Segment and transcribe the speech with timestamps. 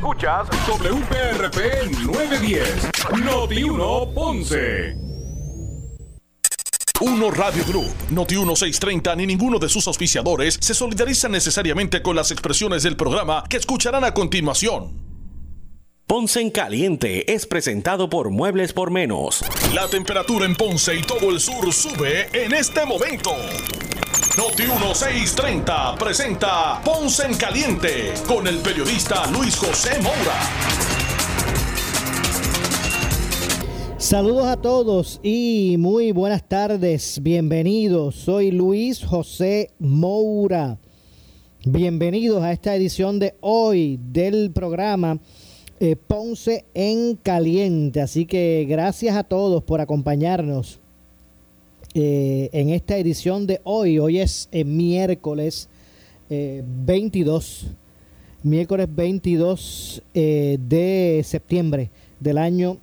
[0.00, 2.88] Escuchas WPRP 910,
[3.22, 4.96] Noti 1 Ponce.
[7.02, 12.30] Uno Radio Group, Noti 1630 ni ninguno de sus auspiciadores se solidarizan necesariamente con las
[12.30, 14.94] expresiones del programa que escucharán a continuación.
[16.06, 19.44] Ponce en Caliente es presentado por Muebles por Menos.
[19.74, 23.32] La temperatura en Ponce y todo el sur sube en este momento.
[24.38, 30.38] Noti 1630 presenta Ponce en Caliente con el periodista Luis José Moura.
[33.98, 37.20] Saludos a todos y muy buenas tardes.
[37.20, 38.14] Bienvenidos.
[38.14, 40.78] Soy Luis José Moura.
[41.64, 45.18] Bienvenidos a esta edición de hoy del programa
[45.80, 48.00] eh, Ponce en Caliente.
[48.00, 50.78] Así que gracias a todos por acompañarnos
[51.94, 53.98] eh, en esta edición de hoy.
[53.98, 55.68] Hoy es eh, miércoles
[56.28, 57.66] 22.
[58.44, 61.90] Miércoles 22 de septiembre
[62.20, 62.76] del año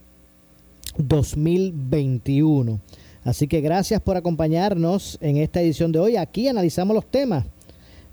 [0.98, 2.80] 2021.
[3.24, 6.18] Así que gracias por acompañarnos en esta edición de hoy.
[6.18, 7.46] Aquí analizamos los temas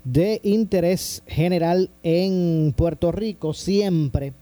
[0.03, 4.33] de interés general en Puerto Rico, siempre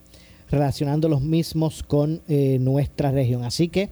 [0.51, 3.43] relacionando los mismos con eh, nuestra región.
[3.43, 3.89] Así que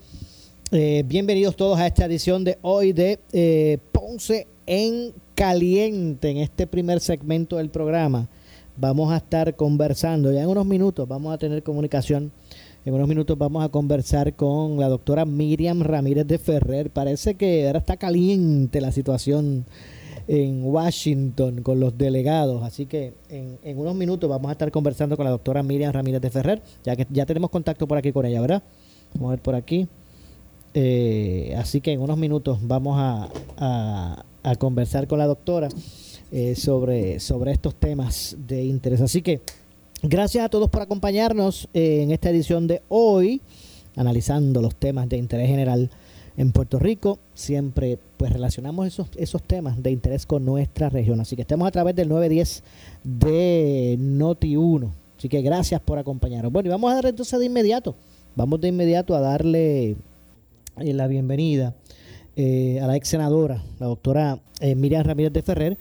[0.71, 6.65] eh, bienvenidos todos a esta edición de hoy de eh, Ponce en Caliente, en este
[6.65, 8.29] primer segmento del programa.
[8.77, 12.31] Vamos a estar conversando, ya en unos minutos vamos a tener comunicación
[12.83, 16.89] en unos minutos vamos a conversar con la doctora Miriam Ramírez de Ferrer.
[16.89, 19.65] Parece que ahora está caliente la situación
[20.27, 22.63] en Washington con los delegados.
[22.63, 26.31] Así que en, unos minutos vamos a estar conversando con la doctora Miriam Ramírez de
[26.31, 28.63] Ferrer, ya que ya tenemos contacto por aquí con ella, ¿verdad?
[29.13, 29.87] Vamos a ver por aquí.
[30.73, 34.25] Eh, así que en unos minutos vamos a,
[34.57, 35.69] conversar con la doctora
[36.31, 39.01] eh, sobre, estos temas de interés.
[39.01, 39.41] Así que
[40.03, 43.39] Gracias a todos por acompañarnos eh, en esta edición de hoy,
[43.95, 45.91] analizando los temas de interés general
[46.37, 47.19] en Puerto Rico.
[47.35, 51.21] Siempre pues relacionamos esos, temas de interés con nuestra región.
[51.21, 52.63] Así que estamos a través del 910
[53.03, 54.91] de Noti 1.
[55.19, 56.51] Así que gracias por acompañarnos.
[56.51, 57.95] Bueno, y vamos a dar entonces de inmediato.
[58.35, 59.97] Vamos de inmediato a darle
[60.79, 61.75] eh, la bienvenida
[62.35, 64.39] eh, a la ex senadora, la doctora
[64.75, 65.77] Miriam Ramírez de Ferrer,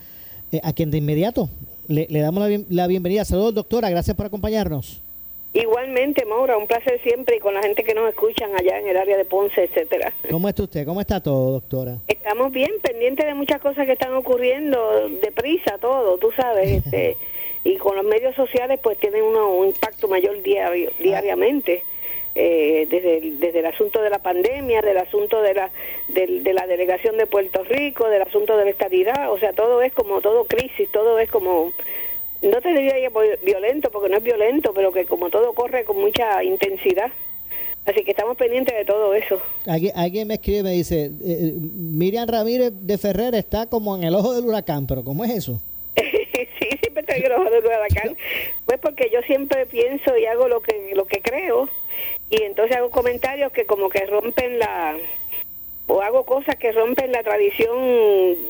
[0.63, 1.49] a quien de inmediato
[1.91, 3.25] le, damos la, bienvenida.
[3.25, 3.91] Saludos, doctora.
[3.91, 5.03] Gracias por acompañarnos.
[5.53, 8.97] Igualmente, Maura, un placer siempre y con la gente que nos escuchan allá en el
[8.97, 10.15] área de Ponce, etcétera.
[10.31, 10.87] ¿Cómo está usted?
[10.87, 11.99] ¿Cómo está todo, doctora?
[12.07, 17.17] Estamos bien, pendientes de muchas cosas que están ocurriendo, deprisa todo, tú sabes, este,
[17.65, 21.83] y con los medios sociales pues tienen un impacto mayor diario, diariamente
[22.35, 25.71] eh, desde, el, desde el asunto de la pandemia, del asunto de la,
[26.09, 29.93] de, la delegación de Puerto Rico, del asunto de la estabilidad, o sea, todo es
[29.93, 31.73] como todo crisis, todo es como,
[32.43, 33.11] no te diría
[33.43, 37.11] violento, porque no es violento, pero que como todo corre con mucha intensidad.
[37.87, 39.41] Así que estamos pendientes de todo eso.
[39.67, 44.15] Alguien, me escribe me dice, eh, eh, Miriam Ramírez de Ferrer está como en el
[44.15, 45.61] ojo del huracán, pero ¿cómo es eso?
[45.97, 48.17] sí, siempre estoy en el ojo del huracán.
[48.67, 51.69] Pues porque yo siempre pienso y hago lo que, lo que creo
[52.31, 54.97] y entonces hago comentarios que como que rompen la
[55.91, 57.77] o hago cosas que rompen la tradición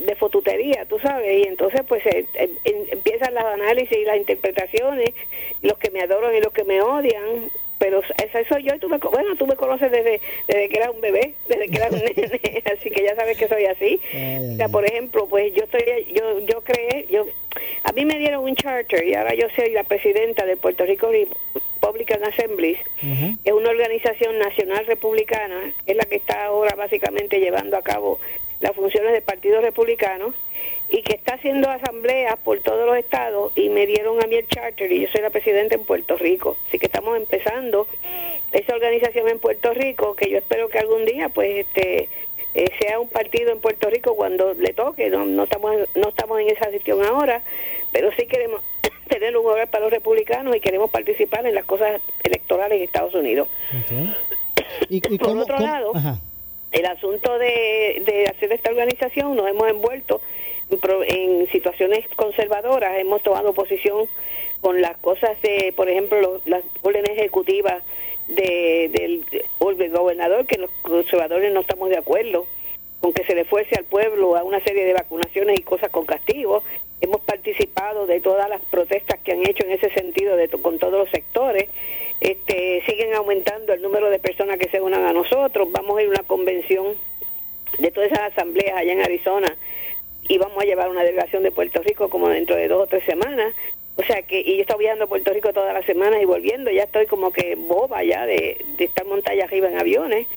[0.04, 2.50] de fotutería, tú sabes, y entonces pues eh, eh,
[2.90, 5.14] empiezan los análisis y las interpretaciones,
[5.62, 7.50] los que me adoran y los que me odian,
[7.80, 10.90] pero eso soy yo y tú me, bueno, tú me conoces desde, desde que era
[10.90, 13.98] un bebé, desde que era un nene, así que ya sabes que soy así.
[14.52, 15.82] O sea, por ejemplo, pues yo estoy,
[16.14, 17.24] yo, yo creé, yo,
[17.84, 21.10] a mí me dieron un charter y ahora yo soy la presidenta de Puerto Rico
[21.10, 22.78] Republican Assemblies,
[23.44, 28.20] es una organización nacional republicana, es la que está ahora básicamente llevando a cabo
[28.60, 30.34] las funciones del Partido Republicano
[30.90, 34.46] y que está haciendo asambleas por todos los estados y me dieron a mí el
[34.48, 36.56] charter y yo soy la presidenta en Puerto Rico.
[36.68, 37.86] Así que estamos empezando
[38.52, 42.08] esa organización en Puerto Rico que yo espero que algún día pues este
[42.54, 45.10] eh, sea un partido en Puerto Rico cuando le toque.
[45.10, 47.42] No, no estamos no estamos en esa gestión ahora,
[47.92, 48.60] pero sí queremos
[49.08, 53.14] tener un hogar para los republicanos y queremos participar en las cosas electorales en Estados
[53.14, 53.48] Unidos.
[54.88, 55.92] ¿Y, Por otro lado,
[56.72, 60.20] el asunto de, de hacer esta organización nos hemos envuelto
[61.06, 64.08] en, situaciones conservadoras, hemos tomado posición
[64.60, 67.82] con las cosas de, por ejemplo, las órdenes ejecutivas
[68.28, 72.46] de, del, gobernador, que los conservadores no estamos de acuerdo
[73.00, 76.04] con que se le fuese al pueblo a una serie de vacunaciones y cosas con
[76.04, 76.62] castigo.
[77.00, 80.92] Hemos participado de todas las protestas que han hecho en ese sentido de, con todos
[80.92, 81.68] los sectores.
[82.20, 85.72] Este, siguen aumentando el número de personas que se unan a nosotros.
[85.72, 86.94] Vamos a ir a una convención
[87.78, 89.56] de todas esas asambleas allá en Arizona
[90.30, 93.04] y vamos a llevar una delegación de Puerto Rico como dentro de dos o tres
[93.04, 93.52] semanas.
[93.96, 96.70] O sea que, y yo estaba viajando a Puerto Rico todas las semanas y volviendo,
[96.70, 100.28] ya estoy como que boba ya de, de estar montada arriba en aviones.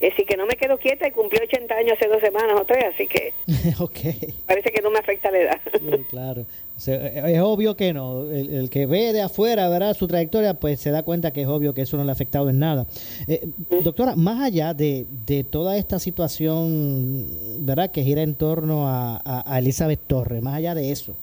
[0.00, 2.64] Es decir, que no me quedo quieta y cumplí 80 años hace dos semanas o
[2.64, 3.34] tres, así que
[3.78, 3.98] ok.
[4.46, 5.60] parece que no me afecta la edad.
[6.08, 6.46] claro.
[6.76, 8.22] Es obvio que no.
[8.30, 9.94] El, el que ve de afuera, ¿verdad?
[9.94, 12.50] Su trayectoria, pues se da cuenta que es obvio que eso no le ha afectado
[12.50, 12.86] en nada.
[13.28, 13.46] Eh,
[13.84, 17.26] doctora, más allá de, de toda esta situación,
[17.60, 17.90] ¿verdad?
[17.90, 21.14] Que gira en torno a, a- a Elizabeth Torres, más allá de eso.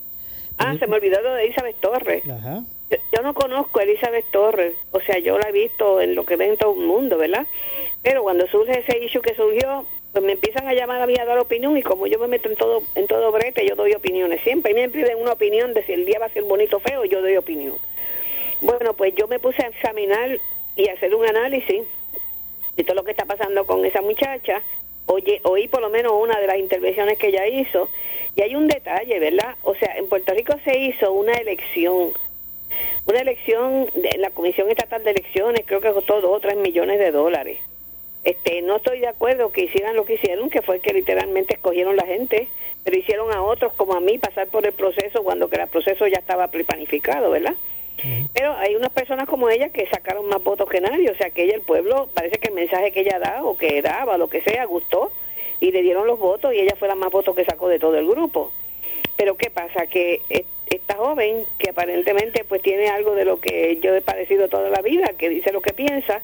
[0.57, 2.23] Ah, se me olvidó lo de Elizabeth Torres.
[2.29, 2.63] Ajá.
[2.89, 6.25] Yo, yo no conozco a Elizabeth Torres, o sea, yo la he visto en lo
[6.25, 7.45] que ven todo el mundo, ¿verdad?
[8.01, 11.25] Pero cuando surge ese issue que surgió, pues me empiezan a llamar a mí a
[11.25, 14.41] dar opinión y como yo me meto en todo en todo brete, yo doy opiniones.
[14.43, 17.05] Siempre me piden una opinión de si el día va a ser bonito o feo,
[17.05, 17.77] yo doy opinión.
[18.61, 20.39] Bueno, pues yo me puse a examinar
[20.75, 21.83] y hacer un análisis
[22.75, 24.61] de todo lo que está pasando con esa muchacha.
[25.05, 27.89] Oye, oí por lo menos una de las intervenciones que ella hizo.
[28.35, 29.55] Y hay un detalle, ¿verdad?
[29.63, 32.13] O sea, en Puerto Rico se hizo una elección.
[33.05, 36.99] Una elección de la Comisión Estatal de Elecciones, creo que costó dos o tres millones
[36.99, 37.59] de dólares.
[38.23, 41.95] Este, no estoy de acuerdo que hicieran lo que hicieron, que fue que literalmente escogieron
[41.95, 42.47] la gente,
[42.83, 46.07] pero hicieron a otros como a mí pasar por el proceso cuando que el proceso
[46.07, 47.55] ya estaba planificado, ¿verdad?
[48.33, 51.43] Pero hay unas personas como ella que sacaron más votos que nadie, o sea que
[51.43, 54.41] ella, el pueblo, parece que el mensaje que ella da o que daba, lo que
[54.41, 55.11] sea, gustó
[55.59, 57.97] y le dieron los votos y ella fue la más votos que sacó de todo
[57.97, 58.51] el grupo.
[59.17, 59.87] Pero ¿qué pasa?
[59.87, 60.21] Que
[60.69, 64.81] esta joven, que aparentemente pues tiene algo de lo que yo he padecido toda la
[64.81, 66.21] vida, que dice lo que piensa,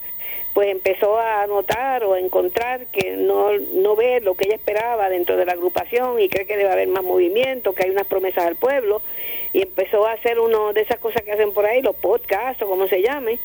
[0.56, 5.10] pues empezó a notar o a encontrar que no, no ve lo que ella esperaba
[5.10, 8.46] dentro de la agrupación y cree que debe haber más movimiento, que hay unas promesas
[8.46, 9.02] al pueblo,
[9.52, 12.68] y empezó a hacer uno de esas cosas que hacen por ahí, los podcasts o
[12.68, 13.38] como se llame,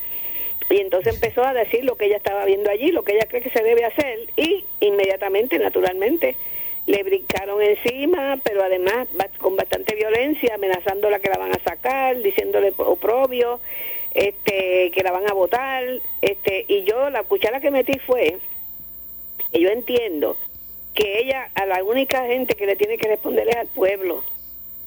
[0.69, 3.41] y entonces empezó a decir lo que ella estaba viendo allí, lo que ella cree
[3.41, 6.37] que se debe hacer, y inmediatamente, naturalmente,
[6.85, 12.73] le brincaron encima, pero además con bastante violencia, amenazándola que la van a sacar, diciéndole
[12.77, 13.59] oprobio,
[14.13, 15.83] este, que la van a votar,
[16.21, 18.37] este, y yo la cuchara que metí fue
[19.51, 20.37] que yo entiendo
[20.93, 24.23] que ella a la única gente que le tiene que responder es al pueblo,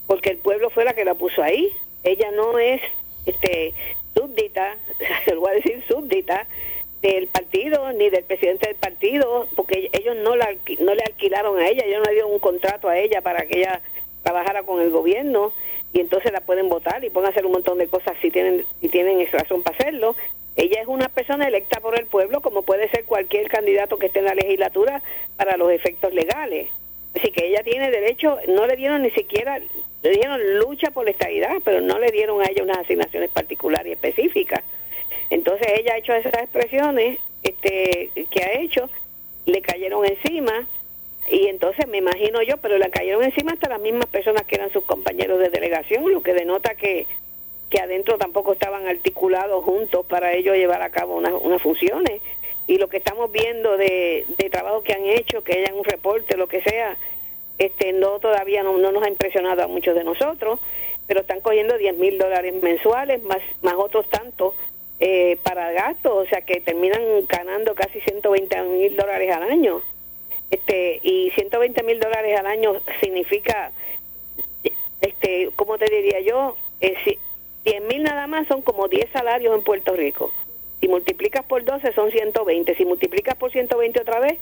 [0.07, 1.73] porque el pueblo fue la que la puso ahí.
[2.03, 2.83] Ella no es
[3.27, 3.73] este
[4.15, 4.77] súbdita,
[5.25, 6.47] se lo voy a decir súbdita
[7.01, 11.69] del partido ni del presidente del partido, porque ellos no la no le alquilaron a
[11.69, 13.81] ella, ellos no le dieron un contrato a ella para que ella
[14.23, 15.53] trabajara con el gobierno
[15.95, 18.89] y entonces la pueden votar y pueden hacer un montón de cosas si tienen si
[18.89, 20.17] tienen razón para hacerlo.
[20.57, 24.19] Ella es una persona electa por el pueblo como puede ser cualquier candidato que esté
[24.19, 25.03] en la legislatura
[25.37, 26.69] para los efectos legales.
[27.17, 29.61] Así que ella tiene derecho, no le dieron ni siquiera,
[30.03, 33.87] le dieron lucha por la estabilidad, pero no le dieron a ella unas asignaciones particulares
[33.87, 34.65] y específicas.
[35.31, 38.91] Entonces ella ha hecho esas expresiones este, que ha hecho,
[39.47, 40.67] le cayeron encima
[41.31, 44.73] y entonces me imagino yo, pero le cayeron encima hasta las mismas personas que eran
[44.73, 47.07] sus compañeros de delegación, lo que denota que,
[47.71, 52.21] que adentro tampoco estaban articulados juntos para ellos llevar a cabo unas, unas funciones.
[52.67, 56.37] Y lo que estamos viendo de, de trabajo que han hecho, que hayan un reporte,
[56.37, 56.97] lo que sea,
[57.59, 60.61] este no todavía no, no nos ha impresionado a muchos de nosotros,
[61.07, 64.55] pero están cogiendo 10 mil dólares mensuales, más, más otros tantos
[65.01, 69.83] eh, para gastos, o sea que terminan ganando casi 120 mil dólares al año.
[70.55, 73.73] Este, y 120 mil dólares al año significa,
[75.01, 76.57] este, ¿cómo te diría yo?
[76.81, 77.19] Eh, si,
[77.65, 80.33] 10 mil nada más son como 10 salarios en Puerto Rico.
[80.81, 82.77] Si multiplicas por 12 son 120.
[82.77, 84.39] Si multiplicas por 120 otra vez,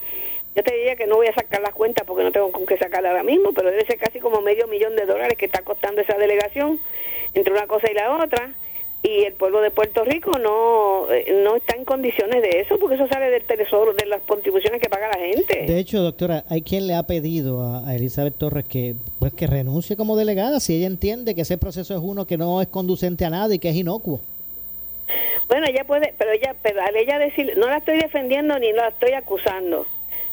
[0.55, 2.77] yo te diría que no voy a sacar las cuentas porque no tengo con qué
[2.77, 6.03] sacarla ahora mismo, pero debe ser casi como medio millón de dólares que está costando
[6.03, 6.79] esa delegación
[7.33, 8.53] entre una cosa y la otra.
[9.05, 12.95] Y el pueblo de Puerto Rico no, eh, no está en condiciones de eso porque
[12.95, 15.65] eso sale del tesoro, de las contribuciones que paga la gente.
[15.67, 19.49] De hecho, doctora, hay quien le ha pedido a, a Elizabeth Torres que pues que
[19.49, 23.25] renuncie como delegada si ella entiende que ese proceso es uno que no es conducente
[23.25, 24.21] a nada y que es inocuo.
[25.49, 28.89] Bueno, ella puede, pero ella, pero al ella decir, no la estoy defendiendo ni la
[28.89, 29.85] estoy acusando.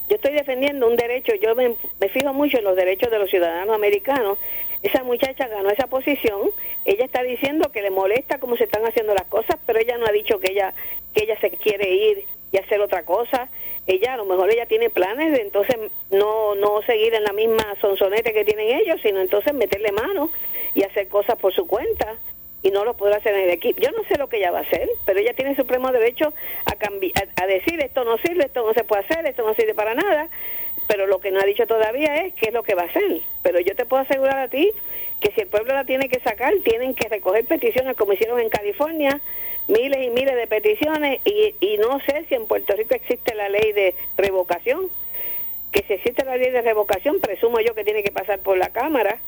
[0.09, 3.29] Yo estoy defendiendo un derecho, yo me, me fijo mucho en los derechos de los
[3.29, 4.38] ciudadanos americanos.
[4.81, 6.51] Esa muchacha ganó esa posición,
[6.86, 10.05] ella está diciendo que le molesta cómo se están haciendo las cosas, pero ella no
[10.05, 10.74] ha dicho que ella
[11.13, 13.50] que ella se quiere ir y hacer otra cosa.
[13.88, 15.75] Ella a lo mejor ella tiene planes de entonces
[16.12, 20.31] no no seguir en la misma sonsonete que tienen ellos, sino entonces meterle mano
[20.75, 22.15] y hacer cosas por su cuenta
[22.62, 23.81] y no lo podrá hacer en el equipo.
[23.81, 26.33] Yo no sé lo que ella va a hacer, pero ella tiene supremo derecho
[26.65, 29.55] a, cambi- a, a decir esto no sirve, esto no se puede hacer, esto no
[29.55, 30.29] sirve para nada,
[30.89, 33.22] pero lo que no ha dicho todavía es qué es lo que va a hacer.
[33.43, 34.72] Pero yo te puedo asegurar a ti
[35.19, 38.50] que si el pueblo la tiene que sacar, tienen que recoger peticiones como hicieron en
[38.50, 39.22] California,
[39.67, 43.50] miles y miles de peticiones, y, y no sé si en Puerto Rico existe la
[43.50, 44.89] ley de revocación,
[45.72, 48.69] que si existe la ley de revocación, presumo yo que tiene que pasar por la
[48.69, 49.19] Cámara,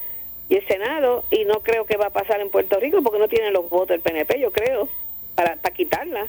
[0.50, 3.28] y el Senado, y no creo que va a pasar en Puerto Rico porque no
[3.28, 4.90] tienen los votos del PNP, yo creo,
[5.36, 6.26] para, para quitarla.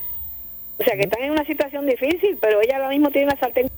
[0.79, 3.69] O sea que están en una situación difícil, pero ella ahora mismo tiene la sartén.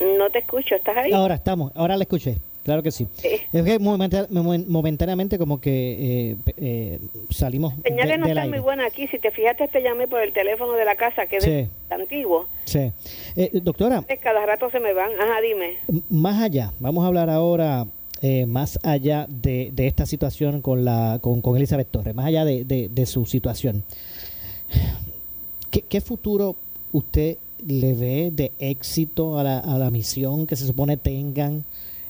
[0.00, 1.12] No te escucho, ¿estás ahí?
[1.12, 2.36] Ahora estamos, ahora la escuché.
[2.68, 3.08] Claro que sí.
[3.50, 6.98] Es que momentáneamente como que eh, eh,
[7.30, 9.08] salimos La señal no está muy buena aquí.
[9.08, 12.46] Si te fijaste, te llamé por el teléfono de la casa, que es antiguo.
[12.66, 12.92] Sí.
[13.36, 14.04] Eh, doctora.
[14.20, 15.10] Cada rato se me van.
[15.18, 15.78] Ajá, dime.
[16.10, 17.86] Más allá, vamos a hablar ahora
[18.46, 23.06] más allá de, esta situación con, la, con, con Elizabeth Torres, más allá de, de
[23.06, 23.82] su situación.
[25.70, 26.54] ¿Qué, ¿Qué futuro
[26.92, 31.64] usted le ve de éxito a la, a la misión que se supone tengan?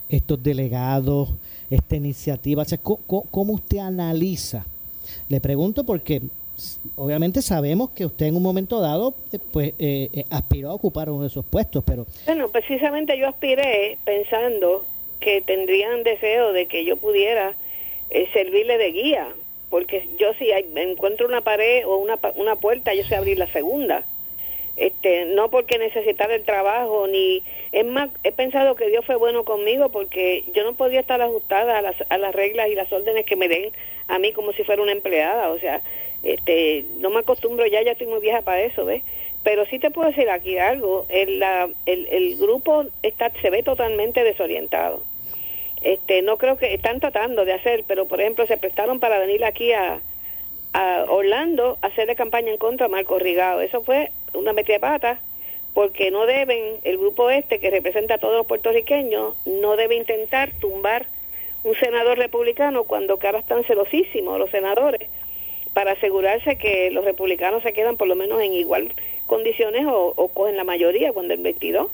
[0.09, 1.31] estos delegados,
[1.71, 2.65] esta iniciativa?
[2.83, 4.65] ¿cómo, usted analiza?
[5.29, 6.23] Le pregunto porque
[6.97, 11.09] obviamente sabemos que usted en un momento dado eh, pues eh, eh, aspiró a ocupar
[11.11, 12.07] uno de esos puestos, pero...
[12.27, 14.85] Bueno, precisamente yo aspiré pensando
[15.21, 17.55] que tendrían deseo de que yo pudiera
[18.33, 19.29] servirle de guía,
[19.69, 24.05] porque yo si encuentro una pared o una, una puerta, yo sé abrir la segunda
[24.79, 27.43] este no porque necesitar el trabajo ni
[27.73, 31.79] es más he pensado que Dios fue bueno conmigo porque yo no podía estar ajustada
[31.79, 33.73] a las, a las reglas y las órdenes que me den
[34.07, 35.83] a mí como si fuera una empleada o sea
[36.23, 39.03] este no me acostumbro ya ya estoy muy vieja para eso ves
[39.43, 43.65] pero sí te puedo decir aquí algo el, la, el, el grupo está se ve
[43.65, 45.03] totalmente desorientado
[45.83, 49.45] este no creo que están tratando de hacer pero por ejemplo se prestaron para venir
[49.45, 50.01] aquí a
[50.73, 53.61] a Orlando a hacerle campaña en contra a Marco Rigado.
[53.63, 55.21] Eso fue una metida de pata
[55.75, 60.51] porque no deben, el grupo este que representa a todos los puertorriqueños, no debe intentar
[60.61, 61.07] tumbar
[61.63, 65.09] un senador republicano cuando ahora están celosísimos los senadores
[65.75, 68.93] para asegurarse que los republicanos se quedan por lo menos en igual
[69.27, 71.89] condiciones o, cogen la mayoría cuando el 22.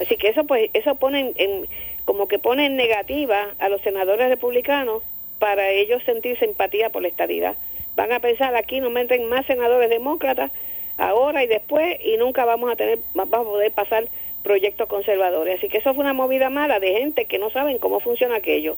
[0.00, 1.66] Así que eso pues eso pone en,
[2.04, 5.02] como que pone en negativa a los senadores republicanos
[5.38, 7.56] para ellos sentir simpatía por la estadidad.
[7.96, 10.50] Van a pensar aquí no meten más senadores demócratas
[10.98, 14.04] ahora y después y nunca vamos a tener vamos a poder pasar
[14.42, 15.58] proyectos conservadores.
[15.58, 18.76] Así que eso fue una movida mala de gente que no saben cómo funciona aquello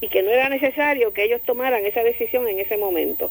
[0.00, 3.30] y que no era necesario que ellos tomaran esa decisión en ese momento.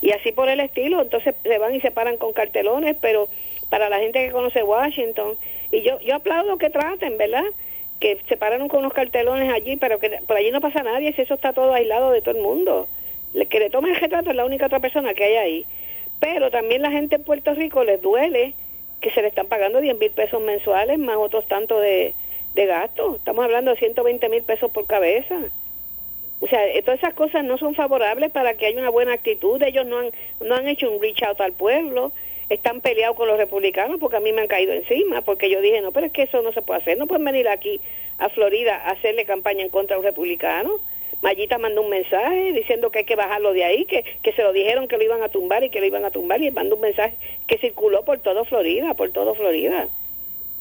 [0.00, 3.28] Y así por el estilo, entonces se van y se paran con cartelones, pero
[3.70, 5.36] para la gente que conoce Washington,
[5.70, 7.44] y yo yo aplaudo que traten, ¿verdad?
[8.00, 11.22] Que se pararon con unos cartelones allí, pero que por allí no pasa nadie, si
[11.22, 12.88] eso está todo aislado de todo el mundo.
[13.50, 15.66] Que le tomen el retrato es la única otra persona que hay ahí.
[16.20, 18.54] Pero también la gente en Puerto Rico les duele
[19.00, 22.14] que se le están pagando 10 mil pesos mensuales más otros tantos de,
[22.54, 23.16] de gasto.
[23.16, 25.38] Estamos hablando de 120 mil pesos por cabeza.
[26.40, 29.62] O sea, eh, todas esas cosas no son favorables para que haya una buena actitud.
[29.62, 30.10] Ellos no han,
[30.40, 32.12] no han hecho un reach out al pueblo.
[32.48, 35.22] Están peleados con los republicanos porque a mí me han caído encima.
[35.22, 36.98] Porque yo dije, no, pero es que eso no se puede hacer.
[36.98, 37.80] No pueden venir aquí
[38.18, 40.70] a Florida a hacerle campaña en contra de un republicano.
[41.22, 44.52] Mayita mandó un mensaje diciendo que hay que bajarlo de ahí, que, que se lo
[44.52, 46.82] dijeron que lo iban a tumbar y que lo iban a tumbar y mandó un
[46.82, 49.88] mensaje que circuló por todo Florida, por todo Florida.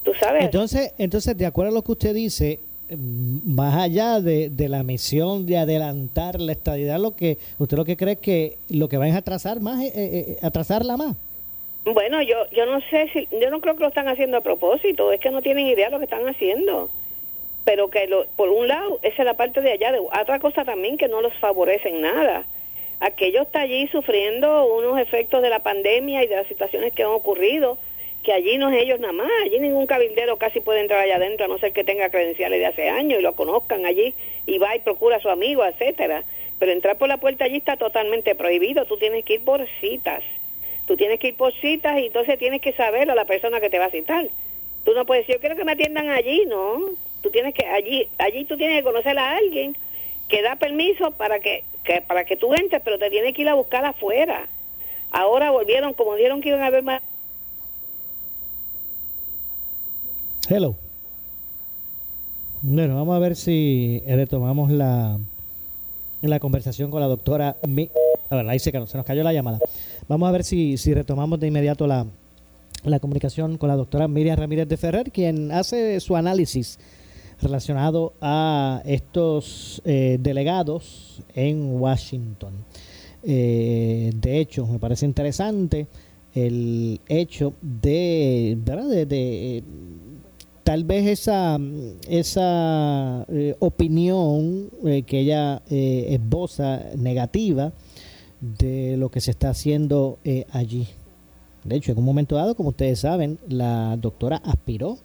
[0.03, 0.45] ¿Tú sabes?
[0.45, 2.59] Entonces, entonces de acuerdo a lo que usted dice,
[2.89, 7.97] más allá de, de la misión de adelantar la estadidad, lo que usted lo que
[7.97, 11.15] cree que lo que va a atrasar más, eh, eh, eh, atrasarla más.
[11.85, 15.11] Bueno, yo yo no sé si yo no creo que lo están haciendo a propósito,
[15.11, 16.89] es que no tienen idea de lo que están haciendo
[17.67, 20.63] pero que lo, por un lado, esa es la parte de allá, de otra cosa
[20.63, 22.45] también que no los favorece en nada.
[23.01, 27.09] Aquello está allí sufriendo unos efectos de la pandemia y de las situaciones que han
[27.09, 27.77] ocurrido,
[28.23, 31.43] que allí no es ellos nada más, allí ningún cabildero casi puede entrar allá adentro,
[31.43, 34.73] a no ser que tenga credenciales de hace años y lo conozcan allí y va
[34.73, 36.23] y procura a su amigo, etcétera.
[36.59, 40.23] Pero entrar por la puerta allí está totalmente prohibido, tú tienes que ir por citas.
[40.87, 43.69] Tú tienes que ir por citas y entonces tienes que saber a la persona que
[43.69, 44.25] te va a citar.
[44.85, 47.06] Tú no puedes decir, yo quiero que me atiendan allí, no.
[47.21, 49.75] Tú tienes que, allí, allí tú tienes que conocer a alguien
[50.27, 51.63] que da permiso para que,
[52.07, 54.47] para que tú entres, pero te tienes que ir a buscar afuera.
[55.11, 57.01] Ahora volvieron, como dijeron que iban a haber más.
[60.49, 60.75] Hello.
[62.61, 65.17] Bueno, vamos a ver si retomamos la,
[66.21, 67.55] la conversación con la doctora.
[67.67, 67.89] Mi,
[68.29, 69.59] a ver, ahí se, se nos cayó la llamada.
[70.07, 72.05] Vamos a ver si, si retomamos de inmediato la,
[72.83, 76.79] la comunicación con la doctora Miriam Ramírez de Ferrer, quien hace su análisis
[77.41, 82.53] relacionado a estos eh, delegados en Washington.
[83.23, 85.87] Eh, de hecho, me parece interesante
[86.33, 89.05] el hecho de, ¿verdad?
[89.05, 89.63] de,
[90.63, 91.59] tal vez esa,
[92.07, 94.69] esa eh, opinión
[95.05, 97.71] que ella esboza negativa
[98.39, 100.19] de lo que se está haciendo
[100.51, 100.87] allí.
[101.63, 104.99] De hecho, en un momento dado, como ustedes saben, la doctora aspiró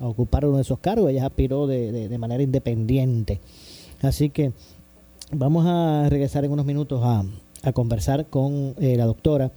[0.00, 3.40] a ocupar uno de esos cargos, ella aspiró de, de, manera independiente.
[4.00, 4.52] Así que
[5.32, 7.24] vamos a regresar en unos minutos a,
[7.62, 9.50] a conversar con eh, la doctora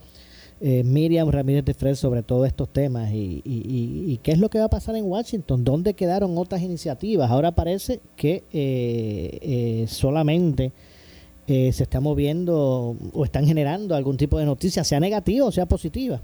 [0.60, 4.60] eh, Miriam Ramírez de Fred sobre todos estos temas y, y, qué es lo que
[4.60, 7.32] va a pasar en Washington, dónde quedaron otras iniciativas.
[7.32, 10.72] Ahora parece que eh, solamente
[11.48, 16.22] se está moviendo o están generando algún tipo de noticia, sea negativa o sea positiva,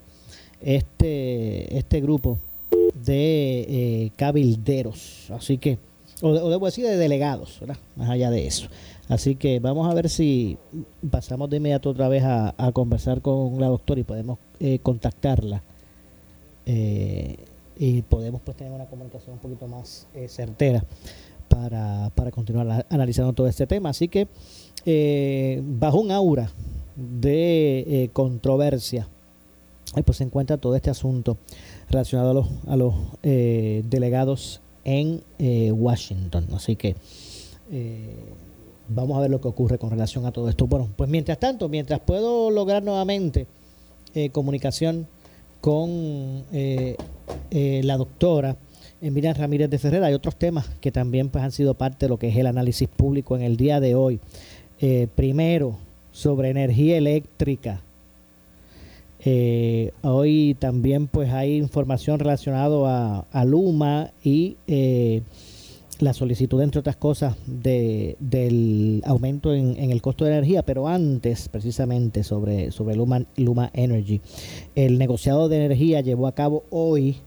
[0.62, 2.38] este, este grupo
[3.08, 5.32] de cabilderos.
[5.32, 5.80] Así que,
[6.22, 7.78] o, o, debo decir de delegados, ¿verdad?
[7.96, 8.70] más allá de eso.
[9.10, 10.58] Así que vamos a ver si
[11.10, 15.62] pasamos de inmediato otra vez a, conversar con la doctora y podemos eh, contactarla.
[16.66, 17.38] Eh,
[17.80, 20.84] y podemos pues tener una comunicación un poquito más eh, certera
[21.48, 23.90] para, para continuar analizando todo este tema.
[23.90, 24.28] Así que
[25.64, 26.52] bajo un aura
[26.96, 29.08] de controversia,
[30.04, 31.38] pues se encuentra todo este asunto
[31.90, 36.48] relacionado a los, a los delegados en Washington.
[36.54, 36.96] Así que
[38.90, 40.68] vamos a ver lo que ocurre con relación a todo esto.
[40.68, 43.48] Bueno, pues mientras tanto, mientras puedo lograr nuevamente
[44.14, 45.08] eh, comunicación
[45.62, 45.90] con
[46.54, 46.96] eh,
[47.52, 48.56] eh, la doctora
[49.02, 52.18] Miriam Ramírez de Ferrer, hay otros temas que también pues, han sido parte de lo
[52.18, 54.20] que es el análisis público en el día de hoy.
[55.16, 55.78] primero,
[56.12, 57.82] sobre energía eléctrica.
[60.02, 64.58] Hoy también pues hay información relacionada a, Luma y
[66.00, 71.50] la solicitud, entre otras cosas, de, del aumento en, el costo de energía, pero antes,
[71.50, 74.22] precisamente, sobre, sobre Luma, Luma Energy.
[74.76, 77.18] El negociado de energía llevó a cabo hoy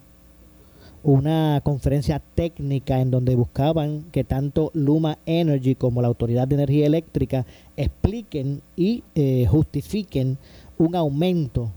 [1.02, 6.86] una conferencia técnica en donde buscaban que tanto Luma Energy como la Autoridad de Energía
[6.86, 10.36] Eléctrica expliquen y eh, justifiquen
[10.76, 11.70] un aumento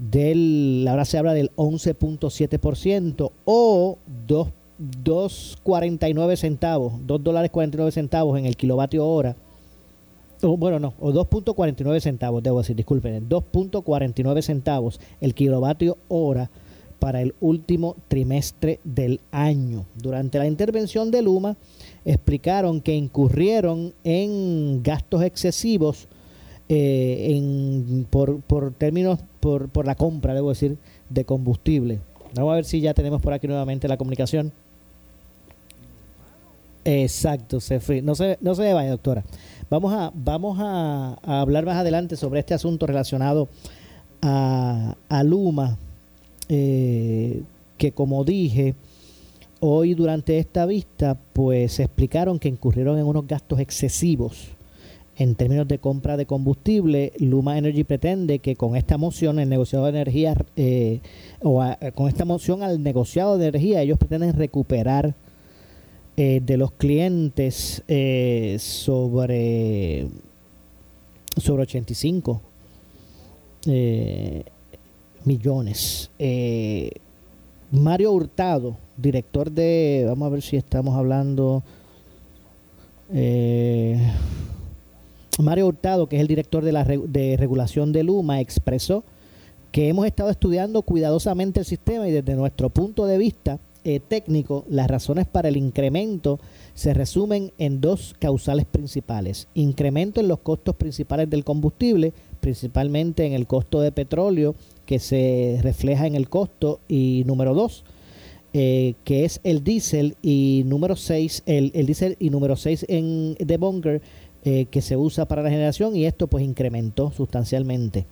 [0.00, 4.48] del, ahora se habla del 11.7% o 2
[4.80, 9.36] 2.49 centavos, 2 dólares 49 centavos en el kilovatio hora.
[10.42, 16.50] O, bueno, no, o 2.49 centavos, debo decir, disculpen, 2.49 centavos el kilovatio hora
[16.98, 19.84] para el último trimestre del año.
[19.96, 21.56] Durante la intervención de Luma
[22.06, 26.08] explicaron que incurrieron en gastos excesivos
[26.72, 30.78] eh, en, por, por términos, por, por la compra, debo decir,
[31.08, 31.98] de combustible.
[32.36, 34.52] Vamos a ver si ya tenemos por aquí nuevamente la comunicación.
[36.84, 38.02] Exacto, se.
[38.02, 39.24] No se, no se vaya, doctora.
[39.68, 43.48] Vamos a, vamos a, hablar más adelante sobre este asunto relacionado
[44.22, 45.76] a, a Luma,
[46.48, 47.42] eh,
[47.78, 48.76] que como dije,
[49.58, 54.50] hoy durante esta vista, pues se explicaron que incurrieron en unos gastos excesivos
[55.20, 57.12] en términos de compra de combustible.
[57.18, 61.00] Luma Energy pretende que con esta moción, el negociado de energía, eh,
[61.42, 61.62] o
[61.94, 65.14] con esta moción al negociado de energía, ellos pretenden recuperar
[66.16, 70.06] eh, de los clientes eh, sobre,
[71.36, 72.42] sobre 85
[73.66, 74.42] eh,
[75.24, 76.10] millones.
[77.70, 81.62] Mario Hurtado, director de, vamos a ver si estamos hablando,
[85.38, 89.04] Mario Hurtado, que es el director de la de regulación de Luma, expresó
[89.72, 94.64] que hemos estado estudiando cuidadosamente el sistema y desde nuestro punto de vista, eh, técnico,
[94.68, 96.38] las razones para el incremento
[96.74, 99.48] se resumen en dos causales principales.
[99.54, 105.60] Incremento en los costos principales del combustible, principalmente en el costo de petróleo, que se
[105.62, 107.84] refleja en el costo, y número dos,
[108.52, 113.34] eh, que es el diésel, y número seis, el, el diésel y número seis en
[113.34, 114.02] de bunker,
[114.44, 118.06] eh, que se usa para la generación, y esto pues incrementó sustancialmente.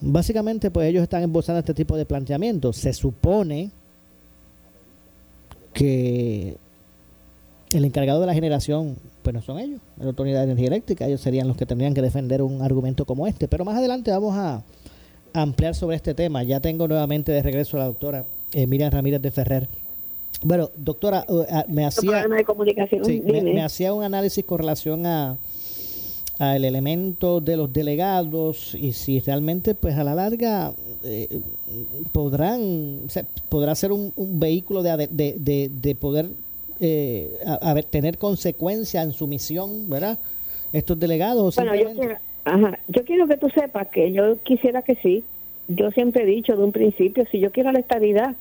[0.00, 2.76] Básicamente, pues ellos están embolsando este tipo de planteamientos.
[2.76, 3.70] Se supone
[5.72, 6.56] que
[7.72, 11.20] el encargado de la generación, pues no son ellos, la Autoridad de Energía Eléctrica, ellos
[11.20, 13.48] serían los que tendrían que defender un argumento como este.
[13.48, 14.62] Pero más adelante vamos a
[15.32, 16.42] ampliar sobre este tema.
[16.42, 19.68] Ya tengo nuevamente de regreso a la doctora eh, Miriam Ramírez de Ferrer.
[20.44, 25.36] Bueno, doctora, uh, ah, me hacía, me hacía un análisis con relación a
[26.38, 30.72] al elemento de los delegados y si realmente pues a la larga
[31.04, 31.28] eh,
[32.10, 33.00] podrán
[33.48, 36.26] podrá ser un, vehículo de, de, de, poder
[36.80, 40.18] eh, a, tener consecuencia en su misión verdad
[40.72, 42.18] estos delegados bueno, yo, quiero,
[42.88, 45.24] yo quiero que tú sepas que yo quisiera que sí.
[45.68, 48.34] Yo siempre he dicho de un principio si yo quiero la estabilidad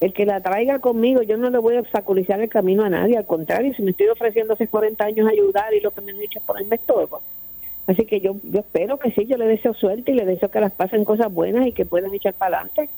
[0.00, 3.16] el que la traiga conmigo, yo no le voy a obstaculizar el camino a nadie,
[3.16, 6.18] al contrario, si me estoy ofreciendo hace 40 años ayudar y lo que me han
[6.18, 7.20] dicho es ponerme estorbo,
[7.88, 10.60] Así que yo, yo espero que sí, yo le deseo suerte y le deseo que
[10.60, 12.90] las pasen cosas buenas y que puedan echar para adelante.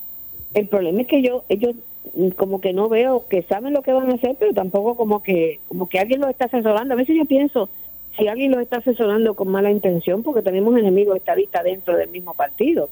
[0.53, 1.75] El problema es que yo, ellos
[2.13, 5.23] mm, como que no veo que saben lo que van a hacer, pero tampoco como
[5.23, 6.93] que, como que alguien los está asesorando.
[6.93, 7.69] A veces yo pienso,
[8.17, 12.33] si alguien los está asesorando con mala intención, porque tenemos enemigos estadistas dentro del mismo
[12.33, 12.89] partido.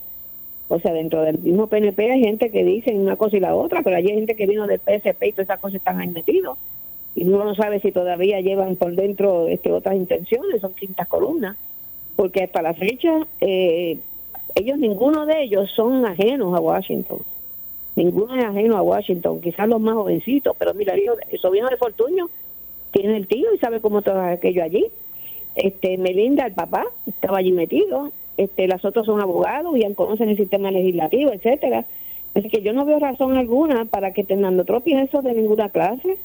[0.70, 3.82] O sea, dentro del mismo PNP hay gente que dice una cosa y la otra,
[3.82, 6.60] pero hay gente que vino del PSP y todas esas cosas están ahí metidos.
[7.16, 11.58] Y uno no sabe si todavía llevan por dentro este, otras intenciones, son quintas columnas.
[12.16, 13.98] Porque hasta la fecha, eh,
[14.54, 17.20] ellos, ninguno de ellos son ajenos a Washington.
[17.96, 22.30] Ninguno es ajeno a Washington, quizás los más jovencitos, pero mira, el, hijo, de Fortuño
[22.92, 24.86] tiene el tío y sabe cómo todo aquello allí.
[25.56, 30.38] Este, Melinda, el papá, estaba allí metido este, las otras son abogados y conocen el
[30.38, 31.84] sistema legislativo, etcétera.
[32.34, 36.18] Así que yo no veo razón alguna para que dando eso de ninguna clase,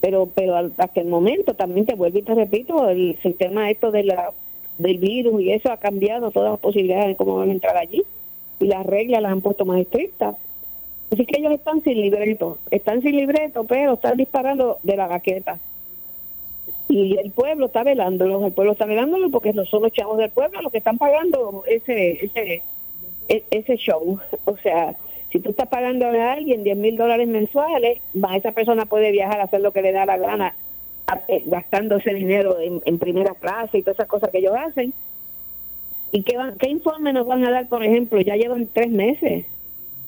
[0.00, 4.04] pero pero hasta el momento también te vuelvo y te repito, el sistema esto de
[4.04, 4.32] la
[4.78, 8.02] del virus y eso ha cambiado todas las posibilidades de cómo van a entrar allí
[8.58, 10.36] y las reglas las han puesto más estrictas.
[11.10, 15.58] Así que ellos están sin libreto, están sin libreto, pero están disparando de la gaqueta
[16.92, 20.30] y el pueblo está velándolo, el pueblo está velándolo porque no son los chavos del
[20.30, 22.62] pueblo los que están pagando ese, ese,
[23.28, 24.20] e, ese show.
[24.44, 24.94] O sea,
[25.30, 28.02] si tú estás pagando a alguien 10 mil dólares mensuales,
[28.34, 30.54] esa persona puede viajar a hacer lo que le da la gana,
[31.28, 34.92] eh, gastando ese dinero en, primera clase y todas esas cosas que ellos hacen.
[36.10, 38.20] ¿Y qué, qué informe nos van a dar, por ejemplo?
[38.20, 39.46] Ya llevan tres meses.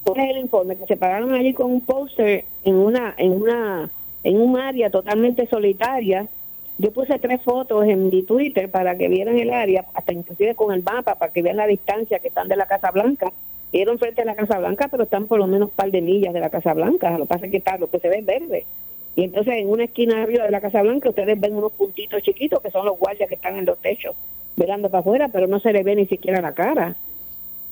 [0.04, 0.76] ¿Cuál es el informe?
[0.76, 3.90] Que se pagaron allí con un póster en una, en una,
[4.22, 6.28] en un área totalmente solitaria
[6.76, 10.74] yo puse tres fotos en mi Twitter para que vieran el área, hasta inclusive con
[10.74, 13.32] el mapa, para que vean la distancia que están de la Casa Blanca.
[13.72, 16.34] Dieron frente a la Casa Blanca, pero están por lo menos un par de millas
[16.34, 17.12] de la Casa Blanca.
[17.12, 18.66] Lo que pasa es que está, lo que se ve es verde.
[19.14, 22.60] Y entonces en una esquina arriba de la Casa Blanca ustedes ven unos puntitos chiquitos
[22.60, 24.16] que son los guardias que están en los techos,
[24.56, 26.96] mirando para afuera, pero no se le ve ni siquiera la cara.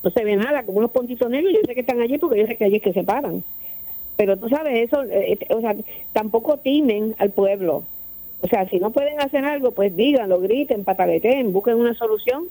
[0.04, 1.52] No se ve nada, como unos puntitos negros.
[1.52, 3.42] Yo sé que están allí porque yo sé que allí es que se paran.
[4.16, 5.74] Pero tú sabes, eso, eh, eh, o sea,
[6.12, 7.84] tampoco timen al pueblo
[8.42, 12.48] o sea, si no pueden hacer algo, pues díganlo, griten, pataleten, busquen una solución,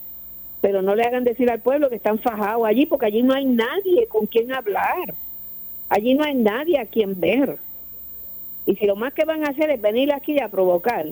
[0.62, 3.46] pero no le hagan decir al pueblo que están fajados allí, porque allí no hay
[3.46, 5.14] nadie con quien hablar.
[5.90, 7.58] Allí no hay nadie a quien ver.
[8.66, 11.08] Y si lo más que van a hacer es venir aquí a provocar,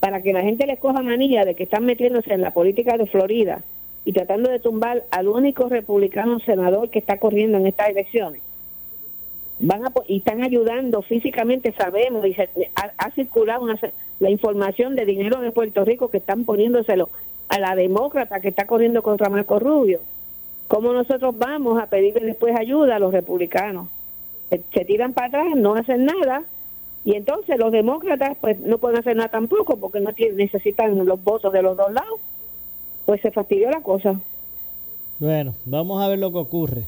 [0.00, 3.06] para que la gente les coja manía de que están metiéndose en la política de
[3.06, 3.62] Florida
[4.04, 8.42] y tratando de tumbar al único republicano senador que está corriendo en estas elecciones,
[9.62, 12.36] van a, y están ayudando físicamente, sabemos, y
[12.74, 13.66] ha, circulado
[14.18, 17.08] la información de dinero de Puerto Rico que están poniéndoselo
[17.48, 20.00] a la demócrata que está corriendo contra Marco Rubio.
[20.68, 23.88] ¿Cómo nosotros vamos a pedirle después ayuda a los republicanos?
[24.50, 26.42] Se, tiran para atrás, no hacen nada,
[27.04, 31.22] y entonces los demócratas pues no pueden hacer nada tampoco porque no tienen, necesitan los
[31.22, 32.20] votos de los dos lados.
[33.06, 34.20] Pues se fastidió la cosa.
[35.18, 36.86] Bueno, vamos a ver lo que ocurre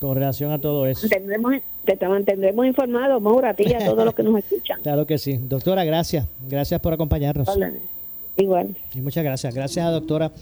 [0.00, 1.08] con relación a todo eso.
[1.08, 1.54] Tendremos,
[1.96, 4.80] te mantendremos informados, Maura, a ti y a todos los que nos escuchan.
[4.82, 5.36] Claro que sí.
[5.36, 6.26] Doctora, gracias.
[6.48, 7.48] Gracias por acompañarnos.
[8.36, 8.76] Igual.
[8.94, 9.54] Y muchas gracias.
[9.54, 10.32] Gracias a doctora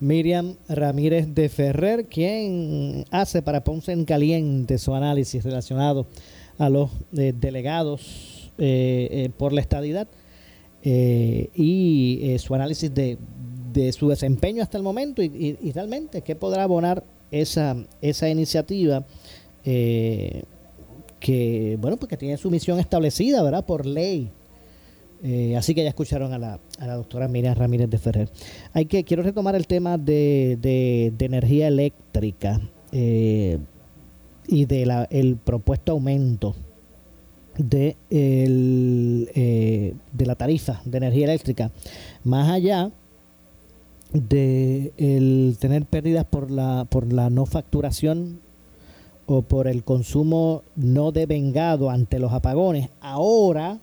[0.00, 6.06] Miriam Ramírez de Ferrer, quien hace para Ponce en Caliente su análisis relacionado
[6.58, 10.08] a los eh, delegados eh, eh, por la estadidad
[10.84, 13.18] y su análisis de,
[13.74, 19.04] de, su desempeño hasta el momento y, y, realmente qué podrá abonar esa, esa iniciativa
[21.20, 23.64] que, bueno, porque tiene su misión establecida, ¿verdad?
[23.64, 24.30] Por ley.
[25.22, 28.28] Eh, así que ya escucharon a la, a la doctora Miriam Ramírez de Ferrer.
[28.72, 32.60] Hay que, quiero retomar el tema de, de, energía eléctrica
[32.92, 33.58] eh,
[34.46, 36.54] y de la, el propuesto aumento
[37.56, 41.72] de, el, eh, de la tarifa de energía eléctrica.
[42.22, 42.92] Más allá
[44.12, 48.40] de el tener pérdidas por la, por la no facturación
[49.30, 53.78] o por el consumo no devengado ante los apagones, ahora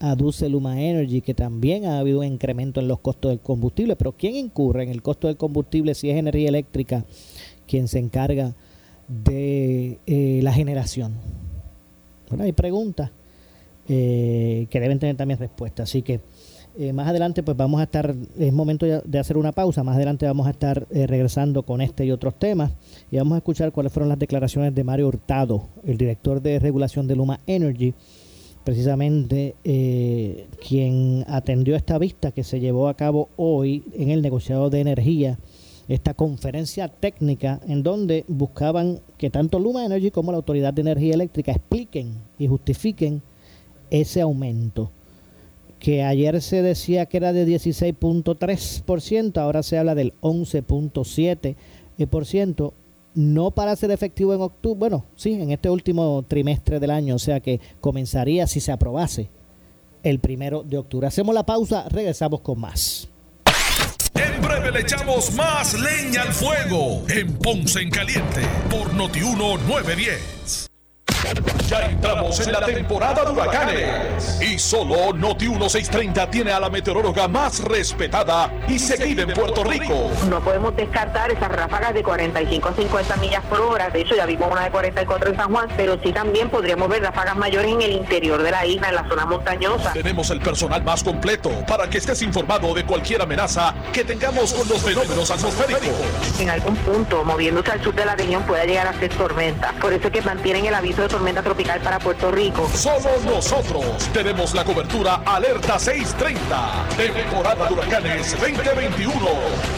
[0.00, 3.94] aduce Luma Energy que también ha habido un incremento en los costos del combustible.
[3.94, 7.04] Pero ¿quién incurre en el costo del combustible si es energía eléctrica
[7.68, 8.54] quien se encarga
[9.06, 11.12] de eh, la generación?
[12.30, 13.10] Bueno, hay preguntas
[13.86, 15.82] eh, que deben tener también respuesta.
[15.82, 16.20] Así que
[16.76, 20.26] eh, más adelante pues vamos a estar, es momento de hacer una pausa, más adelante
[20.26, 22.72] vamos a estar eh, regresando con este y otros temas.
[23.10, 27.06] Y vamos a escuchar cuáles fueron las declaraciones de Mario Hurtado, el director de regulación
[27.06, 27.94] de Luma Energy,
[28.64, 34.68] precisamente eh, quien atendió esta vista que se llevó a cabo hoy en el negociado
[34.68, 35.38] de energía,
[35.86, 41.14] esta conferencia técnica en donde buscaban que tanto Luma Energy como la Autoridad de Energía
[41.14, 43.22] Eléctrica expliquen y justifiquen
[43.90, 44.90] ese aumento
[45.84, 52.72] que ayer se decía que era de 16.3%, ahora se habla del 11.7%,
[53.14, 57.18] no para ser efectivo en octubre, bueno, sí, en este último trimestre del año, o
[57.18, 59.28] sea que comenzaría si se aprobase
[60.02, 61.06] el primero de octubre.
[61.06, 63.10] Hacemos la pausa, regresamos con más.
[64.14, 70.70] En breve le echamos más leña al fuego en Ponce en Caliente por Notiuno 910.
[71.68, 77.26] Ya entramos en la temporada de huracanes y solo Noti 1630 tiene a la meteoróloga
[77.26, 80.10] más respetada y seguida en Puerto Rico.
[80.28, 83.88] No podemos descartar esas ráfagas de 45 a 50 millas por hora.
[83.88, 87.02] De hecho, ya vimos una de 44 en San Juan, pero sí también podríamos ver
[87.02, 89.94] ráfagas mayores en el interior de la isla, en la zona montañosa.
[89.94, 94.68] Tenemos el personal más completo para que estés informado de cualquier amenaza que tengamos con
[94.68, 95.90] los fenómenos atmosféricos.
[96.38, 99.72] En algún punto, moviéndose al sur de la región, puede llegar a ser tormenta.
[99.80, 102.68] Por eso es que mantienen el aviso de tormenta tropical para Puerto Rico.
[102.74, 109.14] Solo nosotros tenemos la cobertura Alerta 630, temporada de huracanes 2021.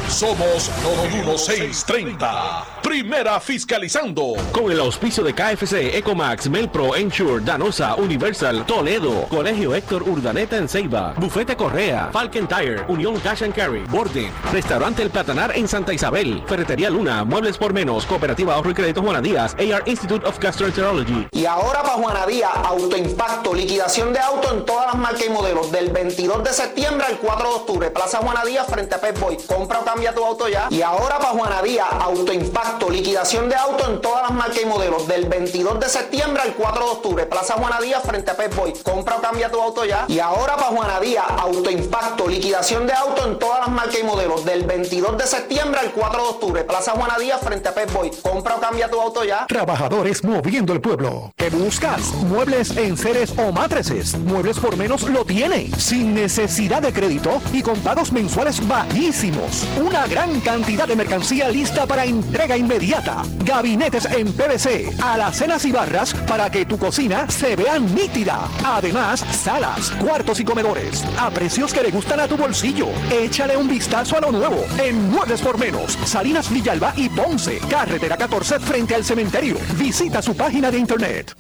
[0.09, 4.35] Somos Noti 1630, primera fiscalizando.
[4.53, 10.69] Con el auspicio de KFC, Ecomax, Melpro, Ensure, Danosa, Universal, Toledo, Colegio Héctor Urdaneta en
[10.69, 15.93] Ceiba, Bufete Correa, Falcon Tire, Unión Cash and Carry, Borden, Restaurante El Platanar en Santa
[15.93, 20.39] Isabel, Ferretería Luna, Muebles por Menos, Cooperativa Ahorro y Crédito Juana Díaz, AR Institute of
[20.39, 21.27] Gastroenterology.
[21.33, 25.73] Y ahora para Juana Díaz, autoimpacto, liquidación de auto en todas las marcas y modelos,
[25.73, 29.39] del 22 de septiembre al 4 de octubre, Plaza Juana Díaz frente a Pep Boy.
[29.45, 30.69] Compra o cambia tu auto ya.
[30.71, 35.09] Y ahora para Juana Díaz, autoimpacto, liquidación de auto en todas las marcas y modelos,
[35.09, 38.73] del 22 de septiembre al 4 de octubre, Plaza Juana Díaz frente a Pep Boy.
[38.83, 40.05] Compra o cambia tu auto ya.
[40.09, 44.45] Y ahora para Juana Díaz, autoimpacto, liquidación de auto en todas las marcas y modelos,
[44.45, 48.11] del 22 de septiembre al 4 de octubre, Plaza Juana Díaz frente a Pep Boy.
[48.23, 49.47] Compra o cambia tu auto ya.
[49.49, 51.33] Trabajadores moviendo el pueblo.
[51.37, 52.13] ¿Qué buscas?
[52.15, 54.17] Muebles en seres o matrices.
[54.19, 55.71] Muebles por menos lo tiene.
[55.79, 59.67] Sin necesidad de crédito y con pagos mensuales bajísimos.
[59.81, 62.66] Una gran cantidad de mercancía lista para entrega inmediata.
[63.45, 68.49] Gabinetes en PVC, alacenas y barras para que tu cocina se vea nítida.
[68.65, 71.05] Además, salas, cuartos y comedores.
[71.19, 72.89] A precios que le gustan a tu bolsillo.
[73.11, 75.99] Échale un vistazo a lo nuevo en Muebles por Menos.
[76.05, 77.59] Salinas Villalba y Ponce.
[77.71, 79.57] Carretera 14 frente al cementerio.
[79.79, 81.35] Visita su página de internet.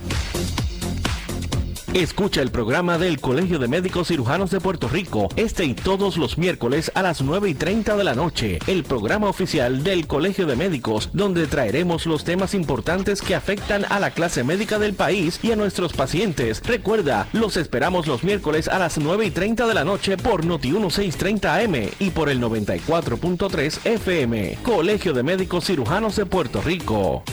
[1.96, 6.36] Escucha el programa del Colegio de Médicos Cirujanos de Puerto Rico este y todos los
[6.36, 8.58] miércoles a las 9 y 30 de la noche.
[8.66, 13.98] El programa oficial del Colegio de Médicos, donde traeremos los temas importantes que afectan a
[13.98, 16.62] la clase médica del país y a nuestros pacientes.
[16.66, 20.72] Recuerda, los esperamos los miércoles a las 9 y 30 de la noche por Noti
[20.72, 24.58] 1630 AM y por el 94.3 FM.
[24.62, 27.24] Colegio de Médicos Cirujanos de Puerto Rico.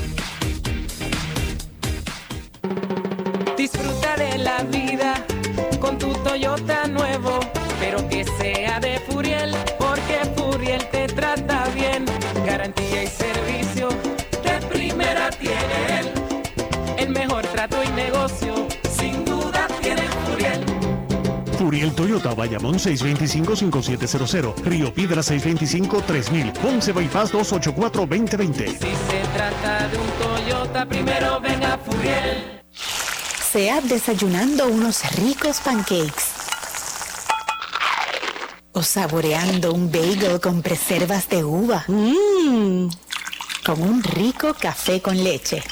[17.68, 20.66] Trato y negocio, sin duda tiene Furiel.
[21.58, 28.68] Furiel Toyota, Bayamón 625-5700, Río Piedra 625-3000, Ponce Bypass 284-2020.
[28.68, 32.62] Si se trata de un Toyota, primero ven a Furiel.
[33.52, 36.34] sea desayunando unos ricos pancakes
[38.74, 42.90] o saboreando un bagel con preservas de uva, Mmm.
[43.66, 45.64] con un rico café con leche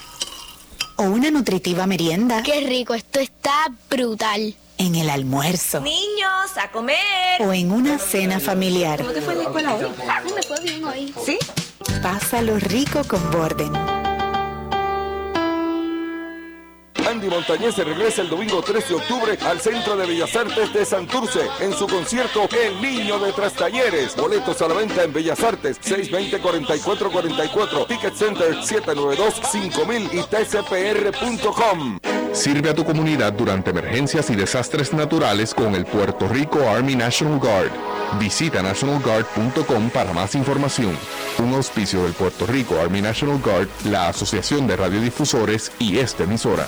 [1.02, 4.54] o una nutritiva merienda Qué rico, esto está brutal.
[4.78, 7.42] en el almuerzo Niños, a comer.
[7.42, 9.00] o en una cena familiar.
[9.00, 9.86] ¿Cómo te fue en la escuela hoy?
[10.36, 11.14] Me fue bien hoy.
[11.26, 11.38] ¿Sí?
[12.02, 14.01] Pásalo rico con Borden.
[17.22, 21.42] Andy Montañez regresa el domingo 13 de octubre al Centro de Bellas Artes de Santurce
[21.60, 24.16] en su concierto El Niño de Trastalleres.
[24.16, 32.00] Boletos a la venta en Bellas Artes 620-4444, Ticket Center 792-5000 y tcpr.com.
[32.34, 37.38] Sirve a tu comunidad durante emergencias y desastres naturales con el Puerto Rico Army National
[37.38, 37.70] Guard.
[38.20, 40.98] Visita nationalguard.com para más información.
[41.38, 46.68] Un auspicio del Puerto Rico Army National Guard, la Asociación de Radiodifusores y esta emisora.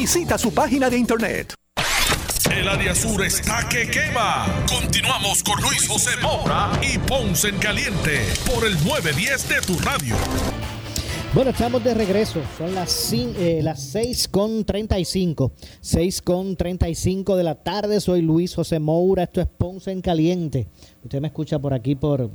[0.01, 1.53] Visita su página de internet.
[2.51, 4.47] El área sur está que quema.
[4.67, 10.15] Continuamos con Luis José Moura y Ponce en Caliente por el 910 de tu radio.
[11.35, 12.41] Bueno, estamos de regreso.
[12.57, 15.51] Son las, eh, las 6 con 35.
[15.81, 18.01] 6 con 35 de la tarde.
[18.01, 19.25] Soy Luis José Moura.
[19.25, 20.67] Esto es Ponce en Caliente.
[21.03, 22.31] Usted me escucha por aquí por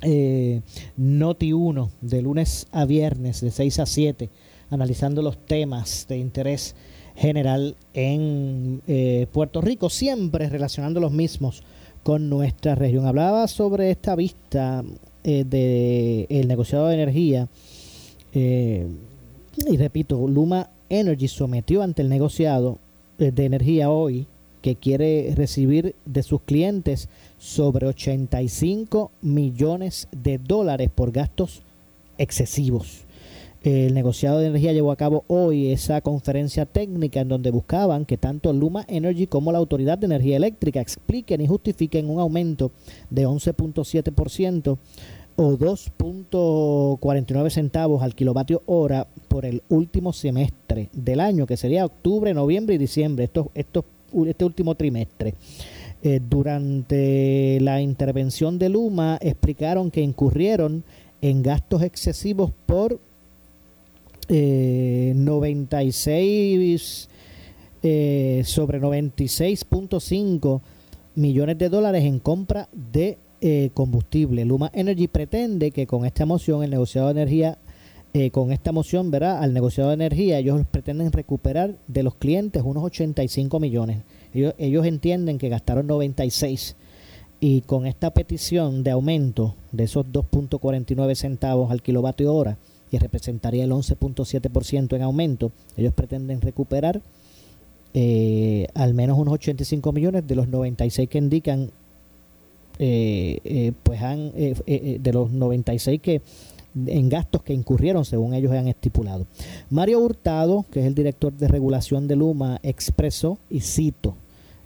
[0.00, 0.62] eh,
[0.96, 4.30] Noti 1 de lunes a viernes de 6 a 7
[4.70, 6.74] analizando los temas de interés
[7.16, 11.62] general en eh, Puerto Rico, siempre relacionando los mismos
[12.02, 13.06] con nuestra región.
[13.06, 14.84] Hablaba sobre esta vista
[15.24, 17.48] eh, del negociado de energía
[18.32, 18.86] eh,
[19.66, 22.78] y repito, Luma Energy sometió ante el negociado
[23.18, 24.26] eh, de energía hoy
[24.62, 31.62] que quiere recibir de sus clientes sobre 85 millones de dólares por gastos
[32.18, 33.04] excesivos.
[33.62, 38.16] El negociado de energía llevó a cabo hoy esa conferencia técnica en donde buscaban que
[38.16, 42.70] tanto Luma Energy como la Autoridad de Energía Eléctrica expliquen y justifiquen un aumento
[43.10, 44.78] de 11.7%
[45.40, 52.34] o 2.49 centavos al kilovatio hora por el último semestre del año, que sería octubre,
[52.34, 53.84] noviembre y diciembre, estos, estos,
[54.26, 55.34] este último trimestre.
[56.02, 60.84] Eh, durante la intervención de Luma explicaron que incurrieron
[61.20, 63.00] en gastos excesivos por
[64.28, 67.08] eh, 96
[67.82, 70.60] eh, sobre 96.5
[71.14, 74.44] millones de dólares en compra de eh, combustible.
[74.44, 77.58] Luma Energy pretende que con esta moción el negociado de energía
[78.14, 79.42] eh, con esta moción, ¿verdad?
[79.42, 83.98] Al negociado de energía, ellos pretenden recuperar de los clientes unos 85 millones.
[84.32, 86.74] Ellos, ellos entienden que gastaron 96
[87.38, 92.58] y con esta petición de aumento de esos 2.49 centavos al kilovatio hora,
[92.88, 97.00] que representaría el 11.7% en aumento, ellos pretenden recuperar
[97.94, 101.70] eh, al menos unos 85 millones de los 96 que indican,
[102.78, 106.22] eh, eh, pues han, de los 96 que
[106.86, 109.26] en gastos que incurrieron según ellos han estipulado.
[109.70, 114.16] Mario Hurtado, que es el director de regulación de Luma, expresó, y cito,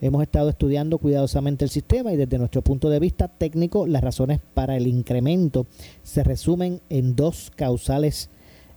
[0.03, 4.41] hemos estado estudiando cuidadosamente el sistema y desde nuestro punto de vista técnico las razones
[4.53, 5.67] para el incremento
[6.03, 8.29] se resumen en dos causales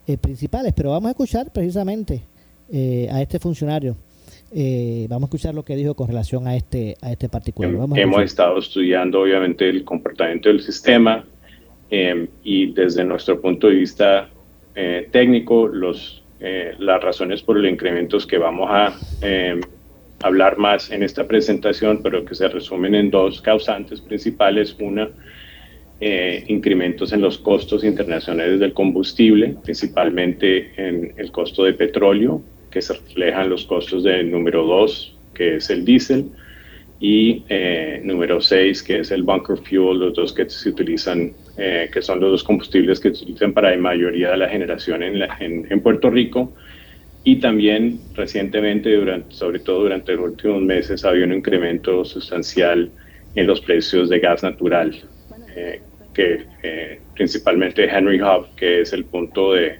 [0.07, 2.21] eh, principales, pero vamos a escuchar precisamente
[2.71, 3.97] eh, a este funcionario.
[4.53, 7.71] Eh, vamos a escuchar lo que dijo con relación a este a este particular.
[7.73, 8.25] Vamos a Hemos escuchar.
[8.25, 11.25] estado estudiando obviamente el comportamiento del sistema
[11.89, 14.29] eh, y desde nuestro punto de vista
[14.75, 19.59] eh, técnico los, eh, las razones por los incrementos que vamos a eh,
[20.25, 24.75] hablar más en esta presentación, pero que se resumen en dos causantes principales.
[24.79, 25.09] Una,
[25.99, 32.81] eh, incrementos en los costos internacionales del combustible, principalmente en el costo de petróleo, que
[32.81, 36.31] se reflejan los costos del número dos, que es el diésel,
[36.99, 41.89] y eh, número 6, que es el bunker fuel, los dos que se utilizan, eh,
[41.91, 45.19] que son los dos combustibles que se utilizan para la mayoría de la generación en,
[45.19, 46.55] la- en, en Puerto Rico.
[47.27, 52.91] Y también recientemente, durante, sobre todo durante los últimos meses, ha habido un incremento sustancial
[53.33, 54.95] en los precios de gas natural,
[55.55, 55.81] eh,
[56.13, 59.79] que eh, principalmente Henry Hub, que es el punto de,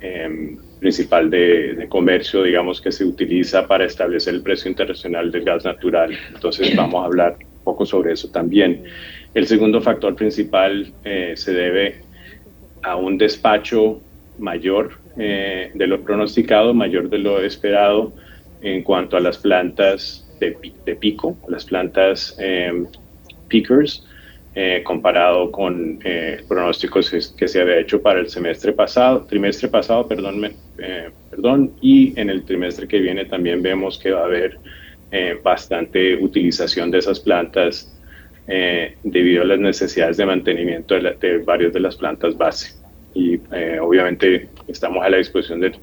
[0.00, 5.42] em, principal de, de comercio, digamos, que se utiliza para establecer el precio internacional del
[5.42, 6.16] gas natural.
[6.32, 8.84] Entonces vamos a hablar un poco sobre eso también.
[9.34, 11.96] El segundo factor principal eh, se debe
[12.82, 14.00] a un despacho
[14.38, 18.14] mayor eh, de lo pronosticado, mayor de lo esperado
[18.60, 22.86] en cuanto a las plantas de, pi- de pico, las plantas em,
[24.52, 27.00] eh, comparado con eh, el pronóstico
[27.36, 30.44] que se había hecho para el semestre pasado, trimestre pasado, perdón,
[30.78, 34.60] eh, perdón, y en el trimestre que viene también vemos que va a haber
[35.10, 37.96] eh, bastante utilización de esas plantas
[38.46, 42.72] eh, debido a las necesidades de mantenimiento de, la- de varias de las plantas base.
[43.12, 45.76] Y eh, obviamente estamos a la disposición del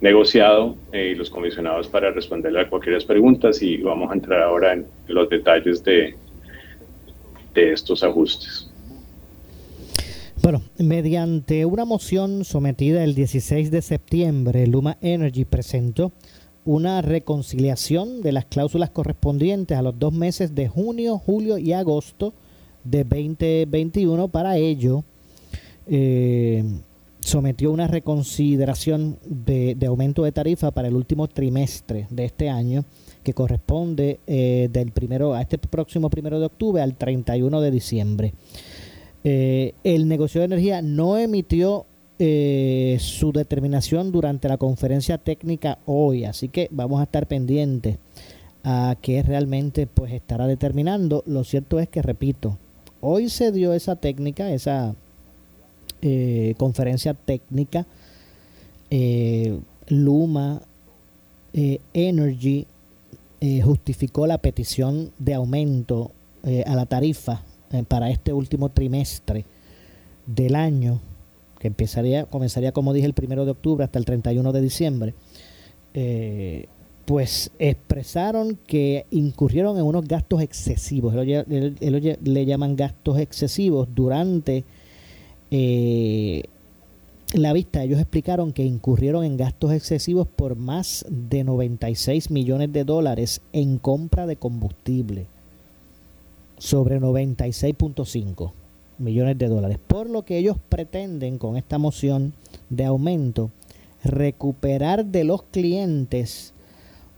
[0.00, 4.72] negociado eh, y los comisionados para responderle a cualquier preguntas y vamos a entrar ahora
[4.72, 6.14] en los detalles de,
[7.54, 8.70] de estos ajustes.
[10.42, 16.12] Bueno, mediante una moción sometida el 16 de septiembre, Luma Energy presentó
[16.64, 22.34] una reconciliación de las cláusulas correspondientes a los dos meses de junio, julio y agosto
[22.84, 24.28] de 2021.
[24.28, 25.02] Para ello,
[25.86, 26.62] eh,
[27.20, 32.84] sometió una reconsideración de, aumento de tarifa para el último trimestre de este año,
[33.22, 38.34] que corresponde eh, del primero a este próximo primero de octubre al 31 de diciembre.
[39.24, 41.86] Eh, el negocio de energía no emitió
[42.20, 47.98] eh, su determinación durante la conferencia técnica hoy, así que vamos a estar pendientes
[48.64, 51.22] a qué realmente pues estará determinando.
[51.26, 52.58] Lo cierto es que, repito,
[53.00, 54.94] hoy se dio esa técnica, esa
[56.00, 57.84] eh, conferencia técnica,
[58.88, 60.62] eh, Luma
[61.52, 62.66] eh, Energy
[63.62, 66.10] justificó la petición de aumento
[66.66, 67.42] a la tarifa
[67.86, 69.44] para este último trimestre
[70.26, 71.00] del año,
[71.60, 75.14] que empezaría, comenzaría, como dije, el primero de octubre hasta el 31 de diciembre.
[77.04, 84.64] pues expresaron que incurrieron en unos gastos excesivos, le llaman gastos excesivos durante
[85.50, 86.44] eh,
[87.34, 92.84] la vista, ellos explicaron que incurrieron en gastos excesivos por más de 96 millones de
[92.84, 95.26] dólares en compra de combustible,
[96.56, 98.52] sobre 96.5
[98.98, 102.32] millones de dólares, por lo que ellos pretenden con esta moción
[102.70, 103.50] de aumento
[104.02, 106.54] recuperar de los clientes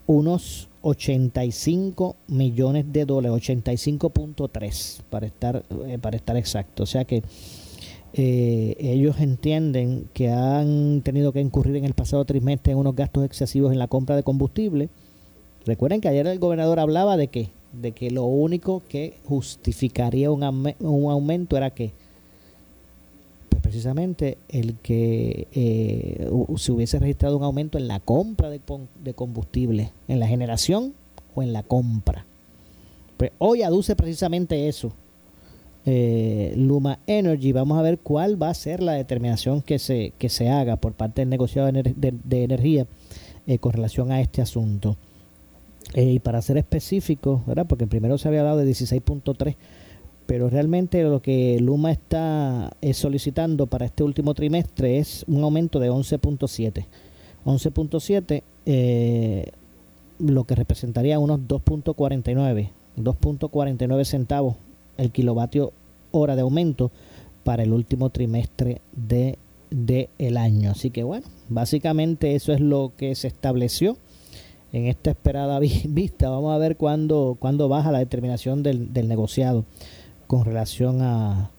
[0.07, 7.22] unos 85 millones de dólares, 85.3 para estar eh, para estar exacto, o sea que
[8.13, 13.25] eh, ellos entienden que han tenido que incurrir en el pasado trimestre en unos gastos
[13.25, 14.89] excesivos en la compra de combustible.
[15.65, 20.43] Recuerden que ayer el gobernador hablaba de que, de que lo único que justificaría un,
[20.43, 21.93] aumento era que,
[23.49, 29.93] pues precisamente el que eh, se hubiese registrado un aumento en la compra de, combustible,
[30.09, 30.95] en la generación
[31.35, 32.27] o en la compra.
[33.17, 34.93] Pues hoy aduce precisamente eso
[35.87, 37.53] eh, Luma Energy.
[37.53, 40.93] Vamos a ver cuál va a ser la determinación que se, que se haga por
[40.93, 42.87] parte del negociado de, energía
[43.47, 44.97] eh, con relación a este asunto.
[45.95, 47.66] Eh, y para ser específico, ¿verdad?
[47.66, 49.57] porque primero se había hablado de 16.3,
[50.26, 55.91] pero realmente lo que Luma está solicitando para este último trimestre es un aumento de
[55.91, 56.87] 11.7.
[57.45, 59.53] 11.7,
[60.20, 64.55] lo que representaría unos 2.49, 2.49 centavos
[65.01, 65.73] el kilovatio
[66.13, 66.91] hora de aumento
[67.45, 69.39] para el último trimestre de,
[70.19, 70.71] el año.
[70.71, 73.97] Así que bueno, básicamente eso es lo que se estableció
[74.73, 76.31] en esta esperada vista.
[76.31, 79.65] Vamos a ver cuándo, cuándo baja la determinación del, del negociado
[80.27, 81.51] con relación a,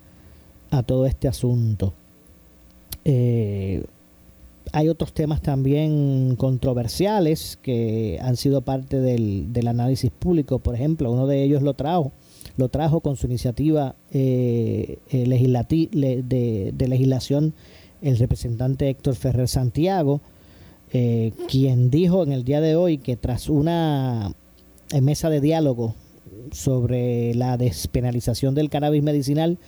[0.70, 1.94] a todo este asunto.
[3.04, 3.84] Eh,
[4.74, 10.60] hay otros temas también controversiales que han sido parte del, del análisis público.
[10.60, 12.12] Por ejemplo, uno de ellos lo trajo
[12.58, 17.54] lo trajo con su iniciativa eh, eh de, legislación
[18.02, 20.22] el representante Héctor Ferrer Santiago,
[20.92, 24.34] eh, quien dijo en el día de hoy que tras una
[25.02, 25.96] mesa de diálogo
[26.52, 29.60] sobre la despenalización del cannabis medicinal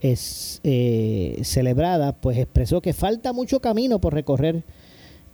[0.00, 0.60] es
[1.42, 4.64] celebrada, pues expresó que falta mucho camino por recorrer,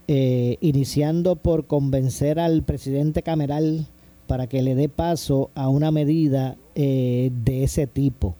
[0.06, 3.88] iniciando por convencer al presidente cameral
[4.32, 8.34] para que le dé paso a una medida eh, de ese tipo.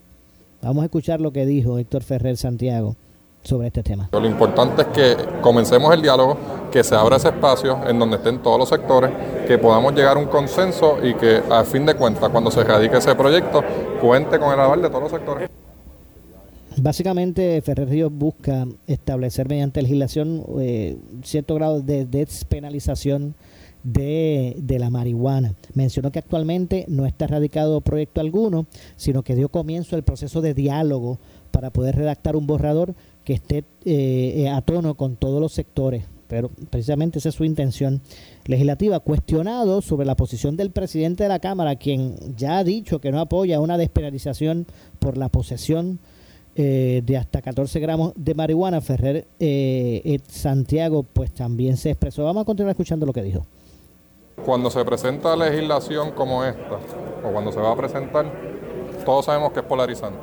[0.63, 2.95] Vamos a escuchar lo que dijo Héctor Ferrer Santiago
[3.43, 4.09] sobre este tema.
[4.11, 6.35] Lo importante es que comencemos el diálogo,
[6.71, 9.11] que se abra ese espacio en donde estén todos los sectores,
[9.45, 12.97] que podamos llegar a un consenso y que a fin de cuentas, cuando se radique
[12.97, 13.63] ese proyecto,
[14.01, 15.47] cuente con el aval de todos los sectores.
[16.77, 23.35] Básicamente, Ferrer Ríos busca establecer mediante legislación eh, cierto grado de despenalización
[23.83, 25.53] de, de, la marihuana.
[25.73, 28.65] Mencionó que actualmente no está radicado proyecto alguno,
[28.95, 31.19] sino que dio comienzo el proceso de diálogo
[31.51, 36.05] para poder redactar un borrador que esté eh, eh, a tono con todos los sectores.
[36.27, 38.01] Pero precisamente esa es su intención
[38.45, 38.99] legislativa.
[38.99, 43.19] Cuestionado sobre la posición del presidente de la Cámara, quien ya ha dicho que no
[43.19, 44.65] apoya una despenalización
[44.97, 45.99] por la posesión
[46.55, 49.27] eh, de hasta 14 gramos de marihuana, Ferrer
[50.27, 52.23] Santiago pues también se expresó.
[52.23, 53.45] Vamos a continuar escuchando lo que dijo.
[54.45, 56.75] Cuando se presenta legislación como esta,
[57.23, 58.25] o cuando se va a presentar,
[59.05, 60.19] todos sabemos que es polarizante.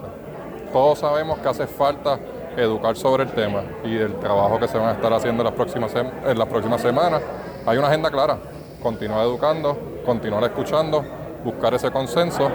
[0.72, 2.18] Todos sabemos que hace falta
[2.56, 5.54] educar sobre el tema y el trabajo que se van a estar haciendo en las
[5.54, 7.22] próximas, en las próximas semanas.
[7.66, 8.38] Hay una agenda clara,
[8.82, 11.04] continuar educando, continuar escuchando,
[11.44, 12.50] buscar ese consenso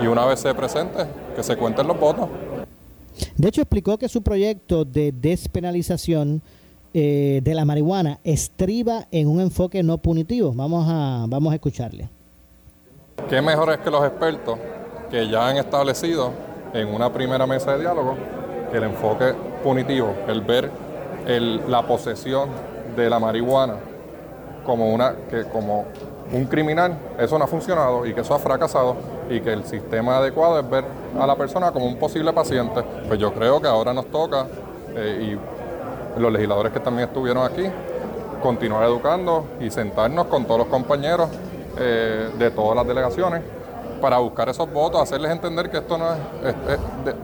[0.00, 2.28] y una vez se presente, que se cuenten los votos.
[3.36, 6.42] De hecho, explicó que su proyecto de despenalización
[6.94, 10.52] eh, de la marihuana estriba en un enfoque no punitivo.
[10.54, 12.08] Vamos a, vamos a escucharle.
[13.28, 14.58] ¿Qué mejor es que los expertos
[15.10, 16.32] que ya han establecido
[16.72, 18.16] en una primera mesa de diálogo
[18.70, 20.70] que el enfoque punitivo, el ver
[21.68, 22.48] la posesión
[22.96, 23.76] de la marihuana
[24.64, 25.84] como, una, que, como
[26.32, 28.96] un criminal, eso no ha funcionado y que eso ha fracasado
[29.28, 30.84] y que el sistema adecuado es ver
[31.18, 32.82] a la persona como un posible paciente.
[33.06, 34.46] Pues yo creo que ahora nos toca,
[34.96, 35.61] eh, y
[36.16, 37.64] los legisladores que también estuvieron aquí,
[38.42, 41.28] continuar educando y sentarnos con todos los compañeros
[41.78, 43.42] eh, de todas las delegaciones
[44.00, 46.18] para buscar esos votos, hacerles entender que esto no es,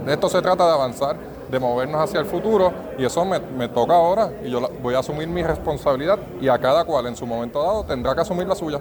[0.06, 1.16] de, esto se trata de avanzar,
[1.50, 5.26] de movernos hacia el futuro y eso me, toca ahora y yo voy a asumir
[5.28, 8.80] mi responsabilidad y a cada cual en su momento dado tendrá que asumir la suya.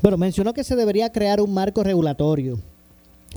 [0.00, 2.58] Bueno, mencionó que se debería crear un marco regulatorio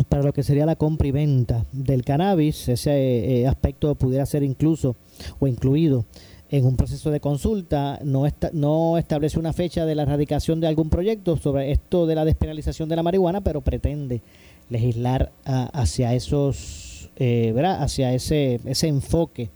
[0.04, 2.68] para lo que sería la compra y venta del cannabis.
[2.70, 4.95] Ese eh, aspecto pudiera ser incluso
[5.39, 6.06] o incluido
[6.50, 8.00] en un proceso de consulta.
[8.04, 12.26] No, no establece una fecha de la erradicación de algún proyecto sobre esto de la
[12.26, 14.22] despenalización de la marihuana, pero pretende
[14.70, 19.50] legislar hacia esos, eh, hacia ese, ese enfoque.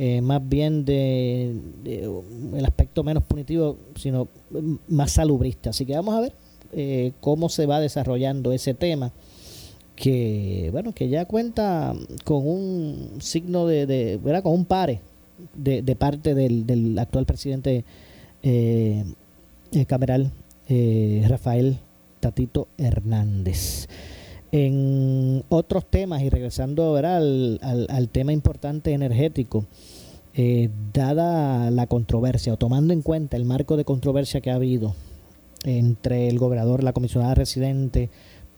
[0.00, 1.56] Eh, más bien de,
[2.54, 4.28] el aspecto menos punitivo, sino
[4.86, 5.70] más salubrista.
[5.70, 6.32] Así que vamos a ver
[6.72, 9.10] eh, cómo se va desarrollando ese tema
[9.98, 11.94] que bueno que ya cuenta
[12.24, 14.42] con un signo de, de ¿verdad?
[14.42, 15.00] con un pare
[15.54, 17.84] de, de parte del, del, actual presidente
[18.42, 19.04] eh,
[19.86, 20.30] cameral
[21.28, 21.78] Rafael
[22.20, 23.88] Tatito Hernández
[24.52, 29.66] en otros temas y regresando Al, al, tema importante energético,
[30.34, 34.94] eh, dada la controversia o tomando en cuenta el marco de controversia que ha habido
[35.64, 38.10] entre el gobernador, la comisionada residente,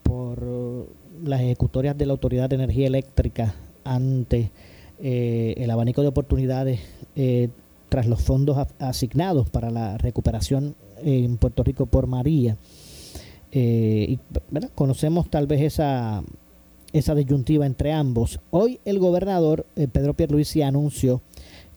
[0.02, 0.86] por
[1.24, 3.54] las ejecutorias de la Autoridad de Energía Eléctrica
[3.84, 4.50] ante
[4.98, 6.80] eh, el abanico de oportunidades
[7.16, 7.48] eh,
[7.88, 12.56] tras los fondos asignados para la recuperación en Puerto Rico por María
[13.52, 14.18] eh, y,
[14.74, 16.22] conocemos tal vez esa,
[16.92, 18.38] esa disyuntiva entre ambos.
[18.50, 21.20] Hoy el gobernador Pedro Pierluisi anunció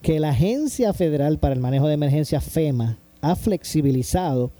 [0.01, 4.51] que la Agencia Federal para el Manejo de Emergencias FEMA ha flexibilizado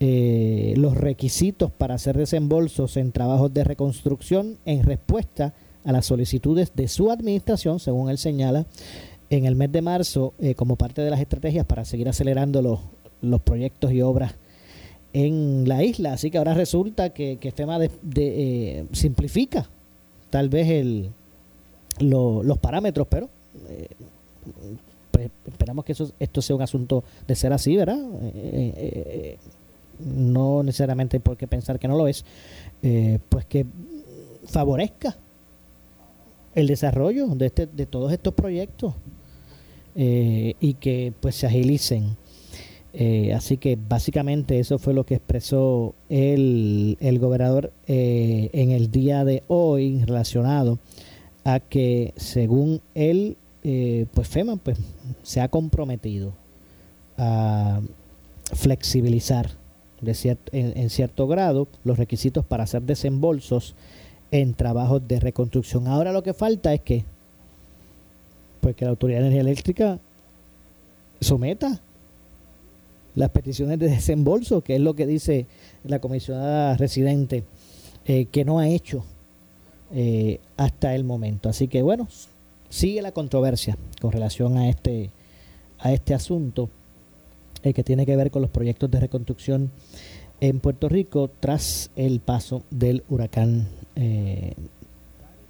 [0.00, 6.72] eh, los requisitos para hacer desembolsos en trabajos de reconstrucción en respuesta a las solicitudes
[6.74, 8.66] de su administración, según él señala,
[9.30, 12.80] en el mes de marzo como parte de las estrategias para seguir acelerando los,
[13.22, 14.34] los proyectos y obras
[15.12, 16.12] en la isla.
[16.12, 19.68] Así que ahora resulta que, que FEMA de, eh, simplifica
[20.30, 21.10] tal vez el,
[22.00, 23.30] los parámetros, pero
[23.68, 23.88] eh,
[25.10, 27.98] pues esperamos que eso, esto sea un asunto de ser así, ¿verdad?
[29.98, 32.24] Eh, no necesariamente porque pensar que no lo es,
[33.28, 33.66] pues que
[34.44, 35.16] favorezca
[36.54, 38.94] el desarrollo de, este, de todos estos proyectos
[39.94, 42.16] y que pues se agilicen.
[42.98, 48.90] Eh, así que básicamente eso fue lo que expresó el, el gobernador eh, en el
[48.90, 50.78] día de hoy relacionado
[51.44, 54.78] a que según él, eh, pues FEMA pues,
[55.22, 56.32] se ha comprometido
[57.18, 57.82] a
[58.54, 59.50] flexibilizar
[60.00, 63.74] de en, cierto grado los requisitos para hacer desembolsos
[64.30, 65.86] en trabajos de reconstrucción.
[65.86, 67.04] Ahora lo que falta es que,
[68.60, 69.98] pues que la Autoridad de Energía Eléctrica
[71.20, 71.80] someta
[73.14, 75.46] las peticiones de desembolso, que es lo que dice
[75.84, 77.44] la comisionada residente,
[78.04, 79.04] eh, que no ha hecho
[79.92, 81.48] eh, hasta el momento.
[81.48, 82.08] Así que bueno,
[82.68, 85.10] sigue la controversia con relación a este,
[85.78, 86.68] a este asunto
[87.68, 89.70] eh, que tiene que ver con los proyectos de reconstrucción
[90.40, 93.68] en Puerto Rico tras el paso del huracán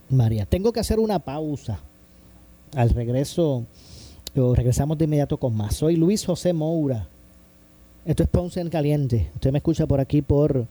[0.08, 0.46] María.
[0.46, 1.80] Tengo que hacer una pausa.
[2.74, 3.64] Al regreso,
[4.36, 5.74] o regresamos de inmediato con más.
[5.74, 7.08] Soy Luis José Moura
[8.06, 9.30] esto es Ponce en Caliente.
[9.34, 10.68] Usted me escucha por aquí por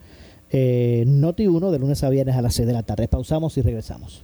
[0.51, 3.09] eh, Noti 1 de lunes a viernes a las 6 de la tarde.
[3.09, 4.23] Pausamos y regresamos.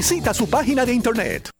[0.01, 1.51] Visita su página de internet.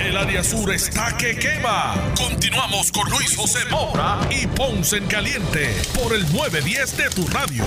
[0.00, 1.94] El área sur está que quema.
[2.18, 7.64] Continuamos con Luis José Moura y Ponce en Caliente por el 910 de tu radio.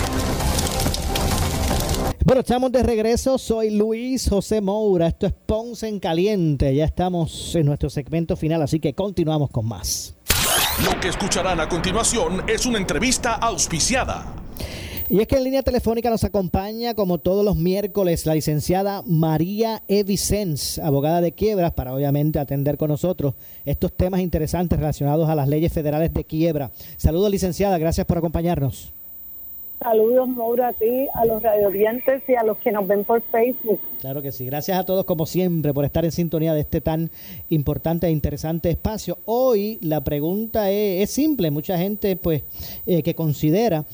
[2.26, 3.38] Bueno, estamos de regreso.
[3.38, 5.08] Soy Luis José Moura.
[5.08, 6.76] Esto es Ponce en Caliente.
[6.76, 10.16] Ya estamos en nuestro segmento final, así que continuamos con más.
[10.84, 14.26] Lo que escucharán a continuación es una entrevista auspiciada.
[15.10, 19.82] Y es que en línea telefónica nos acompaña, como todos los miércoles, la licenciada María
[19.88, 20.03] E.
[20.03, 23.34] Vicens, abogada de quiebras, para obviamente atender con nosotros
[23.64, 26.72] estos temas interesantes relacionados a las leyes federales de quiebra.
[26.97, 28.93] Saludos, licenciada, gracias por acompañarnos.
[29.80, 33.80] Saludos, Maura, a ti, a los radiovientes y a los que nos ven por Facebook.
[34.01, 34.45] Claro que sí.
[34.45, 37.12] Gracias a todos, como siempre, por estar en sintonía de este tan
[37.49, 39.20] importante e interesante espacio.
[39.26, 41.51] Hoy la pregunta es, es simple.
[41.51, 42.41] Mucha gente, pues,
[42.88, 43.86] eh, que considera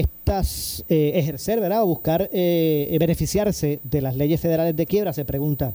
[0.00, 1.82] estas eh, ejercer, ¿verdad?
[1.82, 5.74] O buscar eh, beneficiarse de las leyes federales de quiebra, se pregunta,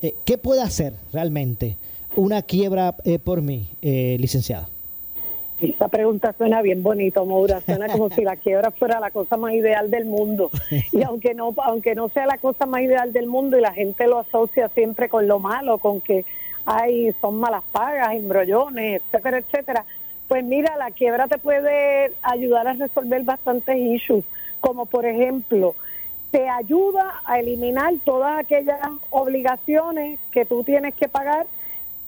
[0.00, 1.76] eh, ¿qué puede hacer realmente
[2.14, 4.68] una quiebra eh, por mí, eh, licenciada?
[5.60, 7.60] Esta pregunta suena bien bonito, Maura.
[7.62, 10.50] Suena como si la quiebra fuera la cosa más ideal del mundo.
[10.92, 14.06] Y aunque no, aunque no sea la cosa más ideal del mundo y la gente
[14.06, 16.24] lo asocia siempre con lo malo, con que
[16.64, 19.84] hay son malas pagas, embrollones, etcétera, etcétera.
[20.28, 24.24] Pues mira, la quiebra te puede ayudar a resolver bastantes issues,
[24.60, 25.74] como por ejemplo,
[26.30, 28.78] te ayuda a eliminar todas aquellas
[29.10, 31.46] obligaciones que tú tienes que pagar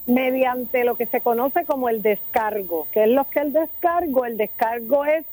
[0.07, 2.87] mediante lo que se conoce como el descargo.
[2.93, 4.27] ¿Qué es lo que es el descargo?
[4.27, 5.25] El descargo es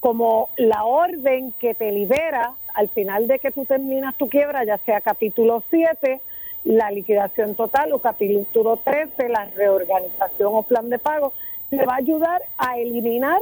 [0.00, 4.78] como la orden que te libera al final de que tú terminas tu quiebra, ya
[4.78, 6.20] sea capítulo 7,
[6.64, 11.32] la liquidación total o capítulo 13, la reorganización o plan de pago,
[11.70, 13.40] te va a ayudar a eliminar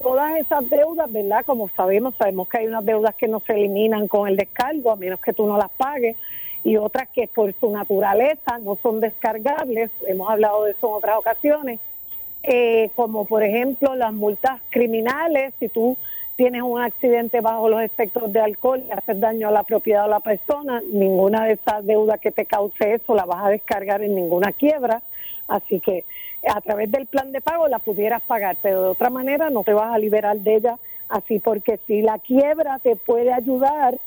[0.00, 1.44] todas esas deudas, ¿verdad?
[1.44, 4.96] Como sabemos, sabemos que hay unas deudas que no se eliminan con el descargo, a
[4.96, 6.16] menos que tú no las pagues,
[6.64, 11.18] y otras que por su naturaleza no son descargables, hemos hablado de eso en otras
[11.18, 11.80] ocasiones,
[12.42, 15.96] eh, como por ejemplo las multas criminales, si tú
[16.36, 20.10] tienes un accidente bajo los efectos de alcohol y haces daño a la propiedad de
[20.10, 24.14] la persona, ninguna de esas deudas que te cause eso la vas a descargar en
[24.14, 25.02] ninguna quiebra,
[25.48, 26.04] así que
[26.46, 29.72] a través del plan de pago la pudieras pagar, pero de otra manera no te
[29.72, 30.78] vas a liberar de ella
[31.08, 33.98] así porque si la quiebra te puede ayudar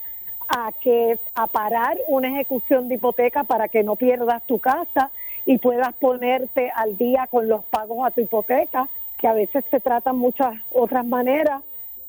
[0.47, 5.11] a que a parar una ejecución de hipoteca para que no pierdas tu casa
[5.45, 9.79] y puedas ponerte al día con los pagos a tu hipoteca, que a veces se
[9.79, 11.61] tratan muchas otras maneras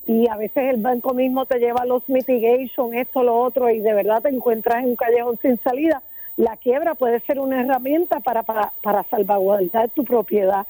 [0.07, 3.93] y a veces el banco mismo te lleva los mitigation, esto, lo otro, y de
[3.93, 6.01] verdad te encuentras en un callejón sin salida.
[6.37, 10.65] La quiebra puede ser una herramienta para, para, para salvaguardar tu propiedad.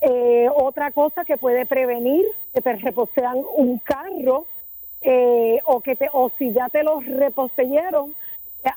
[0.00, 4.46] Eh, otra cosa que puede prevenir que te reposean un carro
[5.02, 8.14] eh, o que te o si ya te lo reposeyeron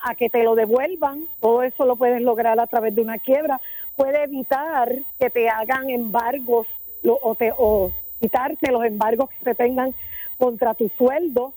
[0.03, 1.25] a que te lo devuelvan.
[1.39, 3.59] Todo eso lo puedes lograr a través de una quiebra.
[3.95, 6.67] Puede evitar que te hagan embargos
[7.03, 9.93] lo- o te o quitarte los embargos que te tengan
[10.37, 11.53] contra tu sueldo.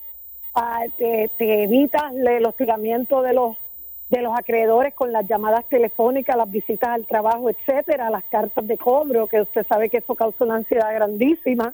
[0.53, 3.57] Ah, te, te evitas el hostigamiento de los
[4.11, 8.77] de los acreedores con las llamadas telefónicas, las visitas al trabajo, etcétera, las cartas de
[8.77, 11.73] cobro, que usted sabe que eso causa una ansiedad grandísima.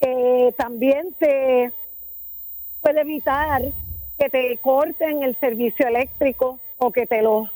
[0.00, 1.72] Eh, también te
[2.80, 3.62] puede evitar
[4.16, 7.50] que te corten el servicio eléctrico o que te lo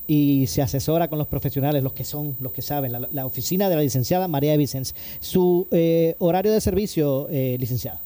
[0.08, 3.76] y se asesora con los profesionales, los que son, los que saben, la, oficina de
[3.76, 4.96] la licenciada María Evicens.
[5.20, 8.00] Su eh, horario de servicio, eh, licenciada.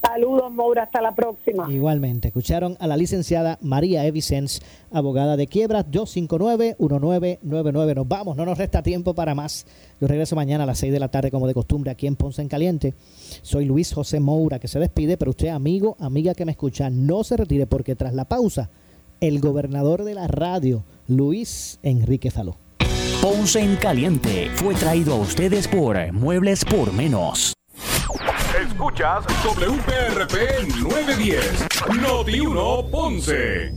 [0.05, 0.83] Saludos, Moura.
[0.83, 1.71] Hasta la próxima.
[1.71, 7.95] Igualmente, escucharon a la licenciada María Evicens, abogada de quiebras, 259-1999.
[7.95, 9.65] Nos vamos, no nos resta tiempo para más.
[9.99, 12.41] Yo regreso mañana a las 6 de la tarde, como de costumbre, aquí en Ponce
[12.41, 12.93] en Caliente.
[13.41, 17.23] Soy Luis José Moura, que se despide, pero usted, amigo, amiga que me escucha, no
[17.23, 18.69] se retire porque tras la pausa,
[19.21, 22.57] el gobernador de la radio, Luis Enrique Faló.
[23.21, 27.55] Ponce en Caliente fue traído a ustedes por Muebles por Menos.
[28.65, 33.75] Escuchas WPRP 910, Noti 1 Ponce.